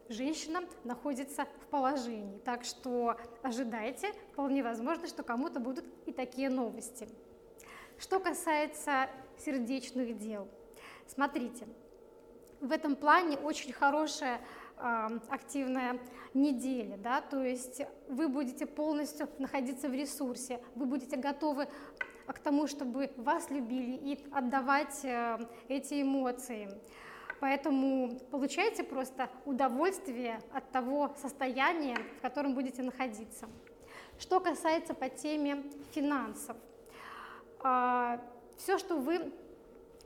женщина 0.07 0.61
находится 0.85 1.47
в 1.59 1.65
положении. 1.65 2.37
Так 2.45 2.63
что 2.63 3.17
ожидайте, 3.41 4.13
вполне 4.31 4.63
возможно, 4.63 5.07
что 5.07 5.23
кому-то 5.23 5.59
будут 5.59 5.83
и 6.05 6.13
такие 6.13 6.49
новости. 6.49 7.09
Что 7.99 8.19
касается 8.19 9.09
сердечных 9.43 10.17
дел, 10.17 10.47
смотрите, 11.07 11.67
в 12.61 12.71
этом 12.71 12.95
плане 12.95 13.37
очень 13.37 13.73
хорошая 13.73 14.39
э, 14.77 15.19
активная 15.29 15.99
неделя, 16.35 16.97
да, 16.97 17.21
то 17.21 17.43
есть 17.43 17.81
вы 18.07 18.27
будете 18.27 18.67
полностью 18.67 19.27
находиться 19.39 19.89
в 19.89 19.93
ресурсе, 19.93 20.59
вы 20.75 20.85
будете 20.85 21.17
готовы 21.17 21.67
к 22.27 22.39
тому, 22.39 22.67
чтобы 22.67 23.11
вас 23.17 23.49
любили 23.49 23.95
и 23.95 24.19
отдавать 24.31 25.03
э, 25.03 25.39
эти 25.67 26.01
эмоции. 26.01 26.69
Поэтому 27.39 28.19
получайте 28.31 28.83
просто 28.83 29.29
удовольствие 29.45 30.39
от 30.53 30.71
того 30.71 31.15
состояния, 31.19 31.97
в 32.17 32.21
котором 32.21 32.53
будете 32.53 32.83
находиться. 32.83 33.47
Что 34.19 34.39
касается 34.39 34.95
по 34.95 35.09
теме 35.09 35.63
финансов, 35.93 36.57
а, 36.57 36.66
все, 37.59 38.77
что 38.77 38.95
вы 38.97 39.33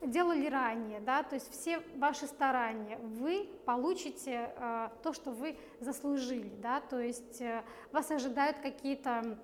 делали 0.02 0.48
ранее, 0.48 1.00
да, 1.00 1.24
то 1.24 1.36
есть 1.36 1.52
все 1.52 1.82
ваши 1.96 2.26
старания, 2.26 2.98
вы 2.98 3.50
получите 3.66 4.54
а, 4.58 4.92
то, 5.04 5.14
что 5.14 5.32
вы 5.32 5.58
заслужили, 5.80 6.52
да, 6.62 6.82
то 6.82 7.00
есть 7.00 7.42
э, 7.42 7.64
вас 7.92 8.10
ожидают 8.10 8.58
какие-то 8.60 9.38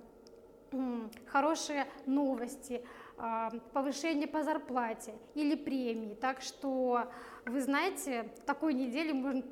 хорошие 1.28 1.88
новости, 2.06 2.84
а, 3.18 3.52
повышение 3.74 4.28
по 4.28 4.44
зарплате 4.44 5.14
или 5.34 5.56
премии. 5.56 6.14
Так 6.16 6.42
что, 6.42 7.08
вы 7.46 7.62
знаете, 7.62 8.30
такой 8.46 8.74
неделе 8.74 9.14
можно 9.14 9.44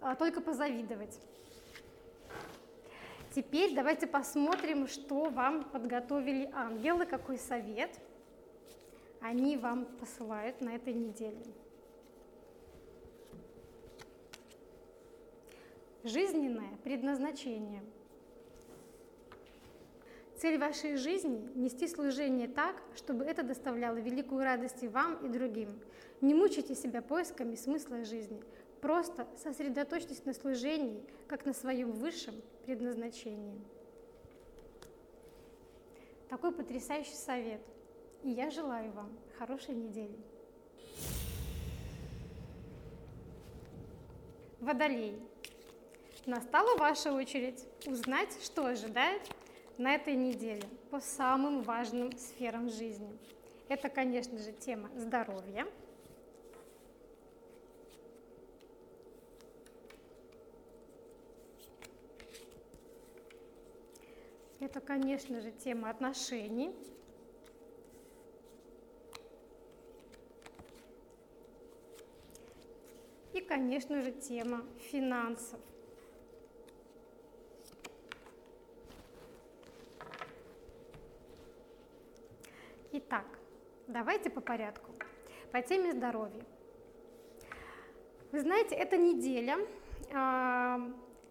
а, 0.00 0.14
только 0.14 0.40
позавидовать. 0.40 1.20
Теперь 3.34 3.74
давайте 3.74 4.06
посмотрим, 4.06 4.86
что 4.86 5.28
вам 5.28 5.64
подготовили 5.64 6.48
ангелы, 6.52 7.04
какой 7.04 7.36
совет 7.36 7.98
они 9.20 9.56
вам 9.56 9.86
посылают 9.86 10.60
на 10.60 10.76
этой 10.76 10.92
неделе. 10.92 11.42
Жизненное 16.04 16.76
предназначение– 16.84 17.82
Цель 20.44 20.58
вашей 20.58 20.96
жизни– 20.96 21.48
нести 21.54 21.88
служение 21.88 22.48
так, 22.48 22.76
чтобы 22.96 23.24
это 23.24 23.42
доставляло 23.42 23.96
великую 23.96 24.44
радость 24.44 24.82
и 24.82 24.88
вам, 24.88 25.24
и 25.24 25.28
другим. 25.30 25.80
Не 26.20 26.34
мучайте 26.34 26.74
себя 26.74 27.00
поисками 27.00 27.54
смысла 27.54 28.04
жизни. 28.04 28.42
Просто 28.84 29.26
сосредоточьтесь 29.42 30.26
на 30.26 30.34
служении, 30.34 31.02
как 31.26 31.46
на 31.46 31.54
своем 31.54 31.90
высшем 31.90 32.34
предназначении. 32.66 33.58
Такой 36.28 36.52
потрясающий 36.52 37.14
совет. 37.14 37.62
И 38.22 38.28
я 38.28 38.50
желаю 38.50 38.92
вам 38.92 39.10
хорошей 39.38 39.74
недели. 39.74 40.18
Водолей. 44.60 45.18
Настала 46.26 46.76
ваша 46.76 47.10
очередь 47.14 47.66
узнать, 47.86 48.36
что 48.44 48.66
ожидает 48.66 49.22
на 49.78 49.94
этой 49.94 50.14
неделе 50.14 50.68
по 50.90 51.00
самым 51.00 51.62
важным 51.62 52.14
сферам 52.18 52.68
жизни. 52.68 53.18
Это, 53.70 53.88
конечно 53.88 54.36
же, 54.36 54.52
тема 54.52 54.90
здоровья. 54.94 55.66
Это, 64.64 64.80
конечно 64.80 65.42
же, 65.42 65.50
тема 65.50 65.90
отношений. 65.90 66.74
И, 73.34 73.42
конечно 73.42 74.00
же, 74.00 74.10
тема 74.10 74.64
финансов. 74.90 75.60
Итак, 82.92 83.26
давайте 83.86 84.30
по 84.30 84.40
порядку. 84.40 84.92
По 85.52 85.60
теме 85.60 85.92
здоровья. 85.92 86.42
Вы 88.32 88.40
знаете, 88.40 88.74
эта 88.76 88.96
неделя, 88.96 89.58
а, 90.10 90.80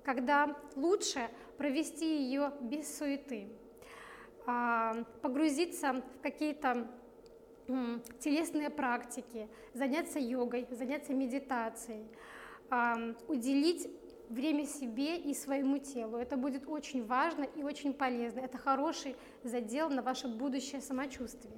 когда 0.03 0.55
лучше 0.75 1.31
провести 1.63 2.25
ее 2.25 2.51
без 2.59 2.97
суеты, 2.97 3.47
а, 4.45 5.05
погрузиться 5.21 6.03
в 6.17 6.21
какие-то 6.21 6.91
телесные 8.19 8.69
практики, 8.69 9.47
заняться 9.73 10.19
йогой, 10.19 10.67
заняться 10.71 11.13
медитацией, 11.13 12.05
уделить 13.29 13.89
время 14.27 14.65
себе 14.65 15.15
и 15.15 15.33
своему 15.33 15.77
телу. 15.77 16.17
Это 16.17 16.35
будет 16.35 16.67
очень 16.67 17.05
важно 17.05 17.45
и 17.45 17.63
очень 17.63 17.93
полезно. 17.93 18.41
Это 18.41 18.57
хороший 18.57 19.15
задел 19.45 19.89
на 19.89 20.01
ваше 20.01 20.27
будущее 20.27 20.81
самочувствие. 20.81 21.55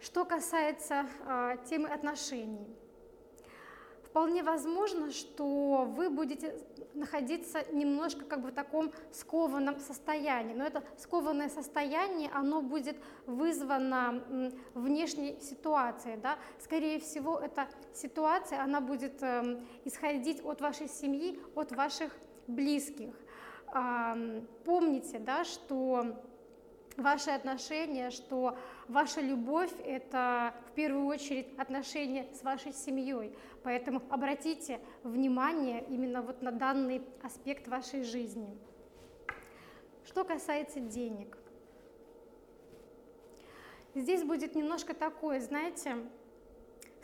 Что 0.00 0.24
касается 0.24 1.04
э, 1.26 1.56
темы 1.68 1.90
отношений, 1.90 2.74
вполне 4.16 4.42
возможно, 4.42 5.10
что 5.12 5.84
вы 5.94 6.08
будете 6.08 6.54
находиться 6.94 7.62
немножко 7.70 8.24
как 8.24 8.40
бы 8.40 8.48
в 8.48 8.54
таком 8.54 8.90
скованном 9.12 9.78
состоянии. 9.78 10.54
Но 10.54 10.64
это 10.64 10.82
скованное 10.96 11.50
состояние, 11.50 12.30
оно 12.32 12.62
будет 12.62 12.96
вызвано 13.26 14.54
внешней 14.72 15.38
ситуацией. 15.42 16.16
Да? 16.16 16.38
Скорее 16.60 16.98
всего, 16.98 17.38
эта 17.38 17.68
ситуация, 17.92 18.62
она 18.62 18.80
будет 18.80 19.22
э, 19.22 19.60
исходить 19.84 20.42
от 20.42 20.62
вашей 20.62 20.88
семьи, 20.88 21.38
от 21.54 21.72
ваших 21.72 22.10
близких. 22.46 23.12
Помните, 24.64 25.18
да, 25.18 25.44
что 25.44 26.16
ваши 26.96 27.30
отношения, 27.30 28.10
что 28.10 28.56
ваша 28.88 29.20
любовь– 29.20 29.72
это 29.84 30.54
в 30.68 30.72
первую 30.72 31.06
очередь 31.06 31.48
отношения 31.58 32.26
с 32.34 32.42
вашей 32.42 32.72
семьей. 32.72 33.36
Поэтому 33.62 34.02
обратите 34.10 34.80
внимание 35.02 35.84
именно 35.88 36.22
вот 36.22 36.42
на 36.42 36.52
данный 36.52 37.02
аспект 37.22 37.68
вашей 37.68 38.02
жизни. 38.02 38.56
Что 40.04 40.24
касается 40.24 40.80
денег. 40.80 41.36
Здесь 43.94 44.22
будет 44.22 44.54
немножко 44.54 44.94
такое, 44.94 45.40
знаете, 45.40 45.96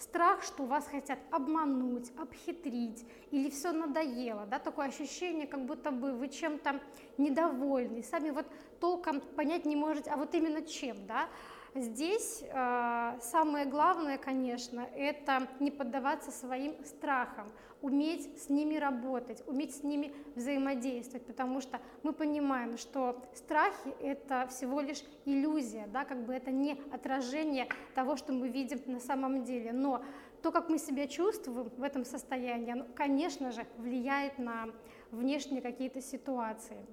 страх, 0.03 0.43
что 0.43 0.65
вас 0.65 0.87
хотят 0.87 1.19
обмануть, 1.31 2.13
обхитрить, 2.19 3.07
или 3.31 3.49
все 3.51 3.73
надоело, 3.73 4.47
да, 4.47 4.59
такое 4.59 4.89
ощущение, 4.89 5.47
как 5.47 5.65
будто 5.65 5.91
бы 5.91 6.13
вы 6.13 6.29
чем-то 6.29 6.81
недовольны, 7.19 8.03
сами 8.03 8.31
вот 8.31 8.47
толком 8.81 9.21
понять 9.21 9.65
не 9.65 9.77
можете, 9.77 10.11
а 10.11 10.17
вот 10.17 10.35
именно 10.35 10.63
чем, 10.63 11.07
да. 11.07 11.29
Здесь 11.75 12.45
э, 12.47 13.19
самое 13.23 13.65
главное, 13.65 14.19
конечно, 14.19 14.87
это 14.95 15.49
не 15.59 15.71
поддаваться 15.71 16.31
своим 16.31 16.75
страхам, 16.85 17.51
уметь 17.81 18.43
с 18.43 18.51
ними 18.51 18.77
работать, 18.77 19.43
уметь 19.47 19.75
с 19.77 19.83
ними 19.83 20.13
взаимодействовать, 20.37 21.25
потому 21.25 21.63
что 21.63 21.81
мы 22.03 22.13
понимаем, 22.13 22.77
что 22.77 23.23
страхи– 23.35 23.95
это 24.03 24.47
всего 24.49 24.83
лишь 24.83 25.03
иллюзия, 25.25 25.87
да, 25.87 26.05
как 26.05 26.27
бы 26.27 26.35
это 26.35 26.51
не 26.51 26.79
отражение 26.93 27.69
того, 27.95 28.17
что 28.17 28.35
мы 28.35 28.49
видим 28.49 28.79
на 28.85 29.01
самом 29.01 29.43
деле, 29.43 29.73
но 29.73 30.05
то, 30.43 30.53
как 30.53 30.69
мы 30.69 30.79
себя 30.79 31.07
чувствуем 31.07 31.71
в 31.71 31.83
этом 31.83 32.05
состоянии, 32.05 32.73
оно, 32.73 32.85
конечно 32.95 33.51
же, 33.51 33.67
влияет 33.79 34.39
на 34.39 34.69
внешние 35.11 35.63
какие-то 35.63 36.03
ситуации. 36.03 36.85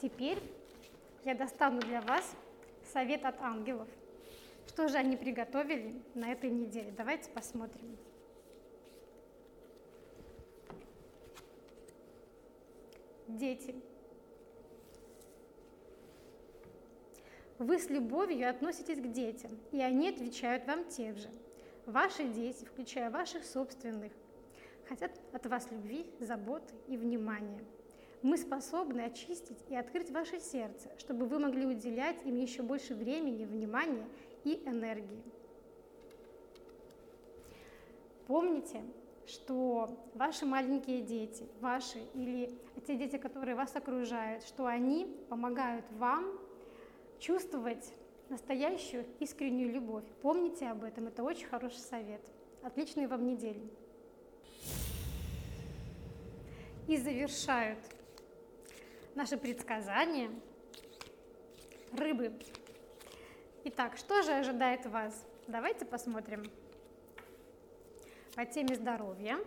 Теперь 0.00 0.38
я 1.28 1.34
достану 1.34 1.78
для 1.80 2.00
вас 2.00 2.34
совет 2.90 3.22
от 3.26 3.38
ангелов. 3.42 3.86
Что 4.66 4.88
же 4.88 4.96
они 4.96 5.14
приготовили 5.14 6.00
на 6.14 6.32
этой 6.32 6.48
неделе? 6.48 6.90
Давайте 6.96 7.28
посмотрим. 7.30 7.98
Дети. 13.26 13.74
Вы 17.58 17.78
с 17.78 17.90
любовью 17.90 18.48
относитесь 18.48 18.98
к 18.98 19.12
детям, 19.12 19.50
и 19.70 19.82
они 19.82 20.08
отвечают 20.08 20.66
вам 20.66 20.86
тем 20.86 21.14
же. 21.18 21.28
Ваши 21.84 22.24
дети, 22.24 22.64
включая 22.64 23.10
ваших 23.10 23.44
собственных, 23.44 24.12
хотят 24.88 25.12
от 25.34 25.44
вас 25.44 25.70
любви, 25.70 26.10
заботы 26.20 26.74
и 26.86 26.96
внимания– 26.96 27.62
мы 28.22 28.36
способны 28.36 29.02
очистить 29.02 29.58
и 29.68 29.76
открыть 29.76 30.10
ваше 30.10 30.40
сердце, 30.40 30.90
чтобы 30.98 31.26
вы 31.26 31.38
могли 31.38 31.66
уделять 31.66 32.24
им 32.24 32.36
еще 32.36 32.62
больше 32.62 32.94
времени, 32.94 33.44
внимания 33.44 34.06
и 34.44 34.62
энергии. 34.66 35.22
Помните, 38.26 38.82
что 39.26 39.90
ваши 40.14 40.46
маленькие 40.46 41.02
дети, 41.02 41.46
ваши 41.60 41.98
или 42.14 42.50
те 42.86 42.96
дети, 42.96 43.16
которые 43.16 43.54
вас 43.54 43.74
окружают, 43.76 44.42
что 44.44 44.66
они 44.66 45.06
помогают 45.28 45.84
вам 45.92 46.38
чувствовать 47.18 47.92
настоящую 48.28 49.06
искреннюю 49.20 49.72
любовь. 49.72 50.04
Помните 50.22 50.68
об 50.68 50.84
этом, 50.84 51.06
это 51.06 51.22
очень 51.22 51.46
хороший 51.46 51.78
совет. 51.78 52.20
Отличной 52.62 53.06
вам 53.06 53.26
недели. 53.26 53.62
И 56.86 56.96
завершают 56.96 57.78
наши 59.18 59.36
предсказания. 59.36 60.30
Рыбы. 61.90 62.32
Итак, 63.64 63.96
что 63.96 64.22
же 64.22 64.30
ожидает 64.30 64.86
вас? 64.86 65.26
Давайте 65.48 65.84
посмотрим. 65.84 66.44
По 68.36 68.46
теме 68.46 68.76
здоровья. 68.76 69.38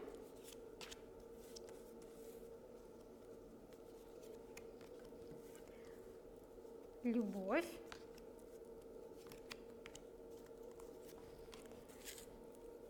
Любовь. 7.03 7.65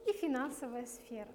И 0.08 0.14
финансовая 0.14 0.88
сфера. 0.88 1.32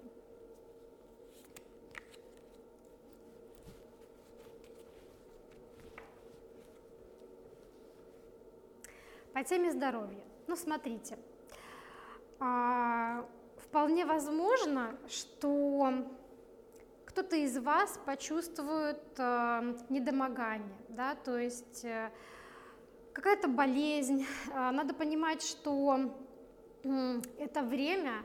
По 9.37 9.43
теме 9.43 9.71
здоровья. 9.71 10.23
Ну, 10.47 10.55
смотрите, 10.55 11.15
а, 12.39 13.23
вполне 13.57 14.03
возможно, 14.03 14.97
что 15.07 16.07
кто-то 17.05 17.35
из 17.35 17.55
вас 17.59 17.99
почувствует 18.03 18.99
а, 19.19 19.75
недомогание, 19.89 20.79
да, 20.89 21.13
то 21.13 21.37
есть 21.37 21.85
а, 21.85 22.11
какая-то 23.13 23.47
болезнь. 23.47 24.25
А, 24.51 24.71
надо 24.71 24.95
понимать, 24.95 25.43
что 25.43 26.15
это 27.37 27.61
время 27.61 28.23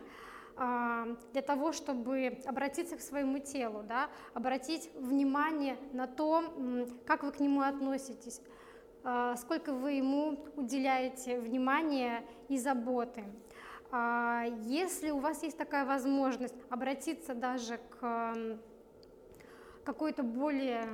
для 0.56 1.42
того, 1.42 1.72
чтобы 1.72 2.38
обратиться 2.46 2.96
к 2.96 3.02
своему 3.02 3.38
телу, 3.38 3.82
да, 3.82 4.08
обратить 4.32 4.90
внимание 4.94 5.76
на 5.92 6.06
то, 6.06 6.42
как 7.06 7.22
вы 7.22 7.32
к 7.32 7.40
нему 7.40 7.60
относитесь, 7.60 8.40
а, 8.40 8.61
сколько 9.36 9.72
вы 9.72 9.92
ему 9.92 10.38
уделяете 10.56 11.40
внимания 11.40 12.24
и 12.48 12.58
заботы. 12.58 13.24
А, 13.90 14.44
если 14.64 15.10
у 15.10 15.18
вас 15.18 15.42
есть 15.42 15.58
такая 15.58 15.84
возможность 15.84 16.54
обратиться 16.70 17.34
даже 17.34 17.78
к 18.00 18.34
какой-то 19.84 20.22
более 20.22 20.86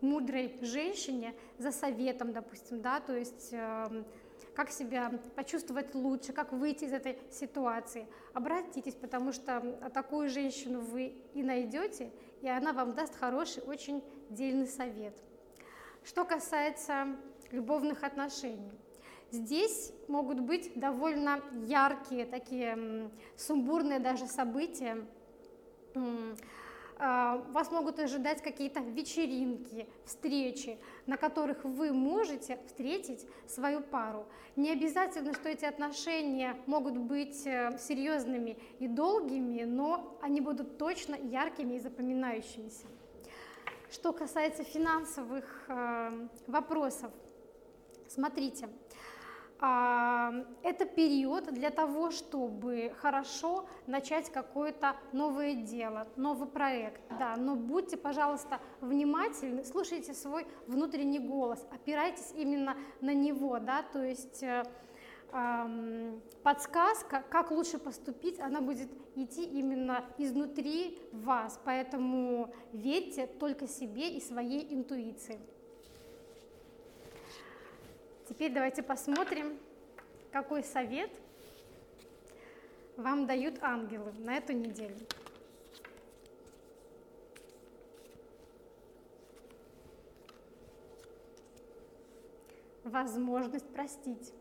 мудрой 0.00 0.58
женщине 0.60 1.34
за 1.58 1.70
советом, 1.70 2.32
допустим, 2.32 2.80
да, 2.80 3.00
то 3.00 3.16
есть 3.16 3.50
эм, 3.52 4.04
как 4.54 4.70
себя 4.70 5.12
почувствовать 5.34 5.94
лучше, 5.94 6.32
как 6.32 6.52
выйти 6.52 6.84
из 6.84 6.92
этой 6.92 7.18
ситуации. 7.30 8.06
Обратитесь, 8.34 8.94
потому 8.94 9.32
что 9.32 9.60
такую 9.94 10.28
женщину 10.28 10.80
вы 10.80 11.14
и 11.34 11.42
найдете, 11.42 12.10
и 12.42 12.48
она 12.48 12.72
вам 12.72 12.94
даст 12.94 13.14
хороший, 13.16 13.62
очень 13.62 14.02
дельный 14.30 14.66
совет. 14.66 15.14
Что 16.06 16.24
касается 16.24 17.16
любовных 17.50 18.04
отношений, 18.04 18.70
здесь 19.32 19.92
могут 20.06 20.38
быть 20.38 20.70
довольно 20.78 21.40
яркие, 21.64 22.26
такие 22.26 23.10
сумбурные 23.36 23.98
даже 23.98 24.28
события. 24.28 25.04
а, 26.98 27.38
вас 27.50 27.72
могут 27.72 27.98
ожидать 27.98 28.40
какие-то 28.40 28.80
вечеринки, 28.80 29.88
встречи, 30.04 30.78
на 31.06 31.16
которых 31.16 31.64
вы 31.64 31.92
можете 31.92 32.60
встретить 32.66 33.26
свою 33.48 33.80
пару. 33.80 34.26
Не 34.54 34.70
обязательно, 34.70 35.34
что 35.34 35.48
эти 35.48 35.64
отношения 35.64 36.56
могут 36.66 36.96
быть 36.96 37.44
э, 37.46 37.76
серьезными 37.78 38.56
и 38.78 38.86
долгими, 38.86 39.64
но 39.64 40.16
они 40.22 40.40
будут 40.40 40.78
точно 40.78 41.16
яркими 41.16 41.74
и 41.74 41.80
запоминающимися. 41.80 42.86
Что 43.96 44.12
касается 44.12 44.62
финансовых 44.62 45.64
э, 45.68 46.28
вопросов, 46.46 47.10
смотрите, 48.08 48.68
это 49.58 50.84
период 50.94 51.50
для 51.54 51.70
того, 51.70 52.10
чтобы 52.10 52.92
хорошо 53.00 53.66
начать 53.86 54.30
какое-то 54.30 54.96
новое 55.12 55.54
дело, 55.54 56.06
новый 56.16 56.46
проект, 56.46 57.00
да, 57.18 57.36
но 57.36 57.56
будьте, 57.56 57.96
пожалуйста, 57.96 58.60
внимательны, 58.82 59.64
слушайте 59.64 60.12
свой 60.12 60.46
внутренний 60.66 61.20
голос, 61.20 61.66
опирайтесь 61.72 62.34
именно 62.36 62.76
на 63.00 63.14
него, 63.14 63.58
да, 63.58 63.82
то 63.82 64.02
есть 64.02 64.42
э, 64.42 64.64
подсказка, 66.42 67.24
как 67.28 67.50
лучше 67.50 67.78
поступить, 67.78 68.38
она 68.40 68.60
будет 68.60 68.88
идти 69.14 69.44
именно 69.44 70.04
изнутри 70.18 70.98
вас, 71.12 71.58
поэтому 71.64 72.54
верьте 72.72 73.26
только 73.26 73.66
себе 73.66 74.10
и 74.10 74.20
своей 74.20 74.72
интуиции. 74.72 75.38
Теперь 78.28 78.52
давайте 78.52 78.82
посмотрим, 78.82 79.58
какой 80.32 80.64
совет 80.64 81.10
вам 82.96 83.26
дают 83.26 83.62
ангелы 83.62 84.12
на 84.18 84.36
эту 84.36 84.52
неделю. 84.52 84.96
Возможность 92.84 93.68
простить. 93.72 94.32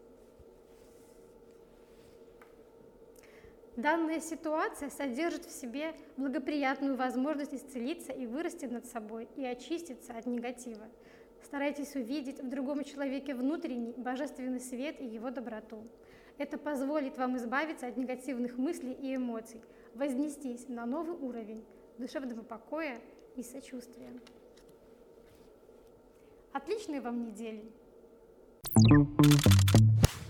Данная 3.75 4.21
ситуация 4.21 4.89
содержит 4.89 5.45
в 5.45 5.51
себе 5.51 5.93
благоприятную 6.15 6.95
возможность 6.95 7.53
исцелиться 7.53 8.13
и 8.13 8.25
вырасти 8.25 8.65
над 8.65 8.85
собой 8.85 9.27
и 9.35 9.43
очиститься 9.45 10.13
от 10.13 10.25
негатива. 10.25 10.87
Старайтесь 11.43 11.93
увидеть 11.95 12.41
в 12.41 12.49
другом 12.49 12.85
человеке 12.85 13.35
внутренний 13.35 13.93
божественный 13.97 14.61
свет 14.61 15.01
и 15.01 15.05
его 15.05 15.29
доброту. 15.29 15.83
Это 16.37 16.57
позволит 16.57 17.17
вам 17.17 17.35
избавиться 17.35 17.87
от 17.87 17.97
негативных 17.97 18.57
мыслей 18.57 18.93
и 18.93 19.15
эмоций, 19.15 19.61
вознестись 19.93 20.69
на 20.69 20.85
новый 20.85 21.17
уровень 21.17 21.63
душевного 21.97 22.43
покоя 22.43 22.99
и 23.35 23.43
сочувствия. 23.43 24.11
Отличной 26.53 27.01
вам 27.01 27.25
недели! 27.25 27.69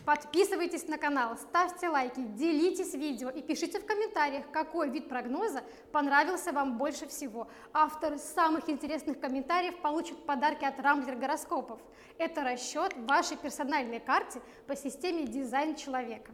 Подписывайтесь 0.05 0.87
на 0.87 0.99
канал, 0.99 1.35
ставьте 1.35 1.89
лайки, 1.89 2.19
делитесь 2.19 2.93
видео 2.93 3.29
и 3.29 3.41
пишите 3.41 3.79
в 3.79 3.85
комментариях, 3.87 4.45
какой 4.51 4.89
вид 4.89 5.09
прогноза 5.09 5.63
понравился 5.91 6.51
вам 6.51 6.77
больше 6.77 7.07
всего. 7.07 7.47
Автор 7.73 8.19
самых 8.19 8.69
интересных 8.69 9.19
комментариев 9.19 9.77
получит 9.81 10.23
подарки 10.27 10.63
от 10.63 10.79
Рамблер 10.79 11.15
Гороскопов. 11.15 11.79
Это 12.19 12.43
расчет 12.43 12.93
вашей 12.95 13.35
персональной 13.35 13.99
карте 13.99 14.41
по 14.67 14.75
системе 14.75 15.25
дизайн 15.25 15.75
человека. 15.75 16.31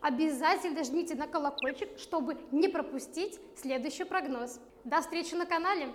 Обязательно 0.00 0.82
жмите 0.82 1.14
на 1.14 1.26
колокольчик, 1.26 1.98
чтобы 1.98 2.38
не 2.52 2.68
пропустить 2.68 3.38
следующий 3.54 4.04
прогноз. 4.04 4.60
До 4.84 5.02
встречи 5.02 5.34
на 5.34 5.44
канале! 5.44 5.92